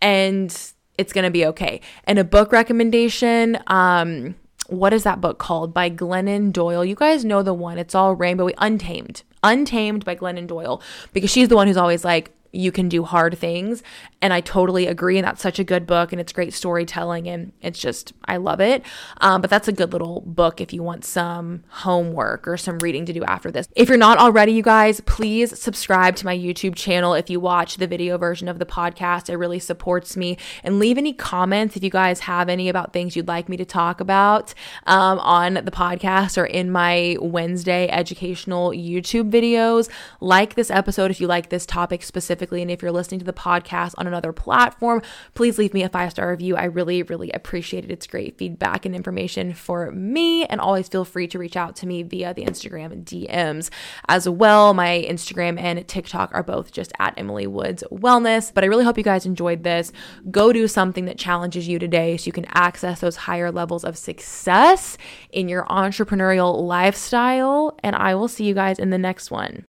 and 0.00 0.71
it's 0.98 1.12
going 1.12 1.24
to 1.24 1.30
be 1.30 1.46
okay. 1.46 1.80
And 2.04 2.18
a 2.18 2.24
book 2.24 2.52
recommendation 2.52 3.58
um 3.66 4.34
what 4.68 4.92
is 4.92 5.02
that 5.02 5.20
book 5.20 5.38
called 5.38 5.74
by 5.74 5.90
Glennon 5.90 6.52
Doyle? 6.52 6.84
You 6.84 6.94
guys 6.94 7.24
know 7.24 7.42
the 7.42 7.52
one. 7.52 7.78
It's 7.78 7.94
all 7.94 8.16
rainbowy, 8.16 8.54
Untamed. 8.58 9.22
Untamed 9.42 10.04
by 10.04 10.14
Glennon 10.16 10.46
Doyle 10.46 10.80
because 11.12 11.30
she's 11.30 11.48
the 11.48 11.56
one 11.56 11.66
who's 11.66 11.76
always 11.76 12.04
like 12.04 12.32
you 12.52 12.70
can 12.70 12.88
do 12.88 13.02
hard 13.02 13.36
things. 13.38 13.82
And 14.20 14.32
I 14.32 14.40
totally 14.40 14.86
agree. 14.86 15.18
And 15.18 15.26
that's 15.26 15.42
such 15.42 15.58
a 15.58 15.64
good 15.64 15.86
book 15.86 16.12
and 16.12 16.20
it's 16.20 16.32
great 16.32 16.52
storytelling. 16.52 17.26
And 17.28 17.52
it's 17.62 17.78
just, 17.78 18.12
I 18.26 18.36
love 18.36 18.60
it. 18.60 18.84
Um, 19.20 19.40
but 19.40 19.50
that's 19.50 19.68
a 19.68 19.72
good 19.72 19.92
little 19.92 20.20
book 20.20 20.60
if 20.60 20.72
you 20.72 20.82
want 20.82 21.04
some 21.04 21.64
homework 21.68 22.46
or 22.46 22.56
some 22.56 22.78
reading 22.78 23.06
to 23.06 23.12
do 23.12 23.24
after 23.24 23.50
this. 23.50 23.66
If 23.74 23.88
you're 23.88 23.98
not 23.98 24.18
already, 24.18 24.52
you 24.52 24.62
guys, 24.62 25.00
please 25.00 25.58
subscribe 25.58 26.14
to 26.16 26.26
my 26.26 26.36
YouTube 26.36 26.76
channel. 26.76 27.14
If 27.14 27.30
you 27.30 27.40
watch 27.40 27.78
the 27.78 27.86
video 27.86 28.18
version 28.18 28.48
of 28.48 28.58
the 28.58 28.66
podcast, 28.66 29.30
it 29.30 29.36
really 29.36 29.58
supports 29.58 30.16
me. 30.16 30.36
And 30.62 30.78
leave 30.78 30.98
any 30.98 31.14
comments 31.14 31.76
if 31.76 31.82
you 31.82 31.90
guys 31.90 32.20
have 32.20 32.48
any 32.48 32.68
about 32.68 32.92
things 32.92 33.16
you'd 33.16 33.28
like 33.28 33.48
me 33.48 33.56
to 33.56 33.64
talk 33.64 34.00
about 34.00 34.54
um, 34.86 35.18
on 35.20 35.54
the 35.54 35.70
podcast 35.70 36.36
or 36.36 36.44
in 36.44 36.70
my 36.70 37.16
Wednesday 37.20 37.88
educational 37.88 38.70
YouTube 38.70 39.30
videos. 39.30 39.88
Like 40.20 40.54
this 40.54 40.70
episode 40.70 41.10
if 41.10 41.20
you 41.20 41.26
like 41.26 41.48
this 41.48 41.64
topic 41.64 42.02
specifically. 42.42 42.62
And 42.62 42.70
if 42.70 42.82
you're 42.82 42.92
listening 42.92 43.20
to 43.20 43.24
the 43.24 43.32
podcast 43.32 43.94
on 43.98 44.06
another 44.06 44.32
platform, 44.32 45.02
please 45.34 45.58
leave 45.58 45.72
me 45.72 45.82
a 45.82 45.88
five 45.88 46.10
star 46.10 46.30
review. 46.30 46.56
I 46.56 46.64
really, 46.64 47.02
really 47.04 47.30
appreciate 47.30 47.84
it. 47.84 47.90
It's 47.90 48.06
great 48.06 48.36
feedback 48.36 48.84
and 48.84 48.94
information 48.94 49.54
for 49.54 49.90
me. 49.92 50.44
And 50.46 50.60
always 50.60 50.88
feel 50.88 51.04
free 51.04 51.28
to 51.28 51.38
reach 51.38 51.56
out 51.56 51.76
to 51.76 51.86
me 51.86 52.02
via 52.02 52.34
the 52.34 52.44
Instagram 52.44 53.04
DMs 53.04 53.70
as 54.08 54.28
well. 54.28 54.74
My 54.74 55.06
Instagram 55.08 55.60
and 55.60 55.86
TikTok 55.86 56.30
are 56.34 56.42
both 56.42 56.72
just 56.72 56.92
at 56.98 57.14
Emily 57.16 57.46
Woods 57.46 57.84
Wellness. 57.92 58.52
But 58.52 58.64
I 58.64 58.66
really 58.66 58.84
hope 58.84 58.98
you 58.98 59.04
guys 59.04 59.24
enjoyed 59.24 59.62
this. 59.62 59.92
Go 60.30 60.52
do 60.52 60.66
something 60.66 61.04
that 61.04 61.18
challenges 61.18 61.68
you 61.68 61.78
today 61.78 62.16
so 62.16 62.26
you 62.26 62.32
can 62.32 62.46
access 62.46 63.00
those 63.00 63.16
higher 63.16 63.52
levels 63.52 63.84
of 63.84 63.96
success 63.96 64.98
in 65.30 65.48
your 65.48 65.64
entrepreneurial 65.66 66.60
lifestyle. 66.62 67.78
And 67.84 67.94
I 67.94 68.14
will 68.16 68.28
see 68.28 68.44
you 68.44 68.54
guys 68.54 68.78
in 68.78 68.90
the 68.90 68.98
next 68.98 69.30
one. 69.30 69.60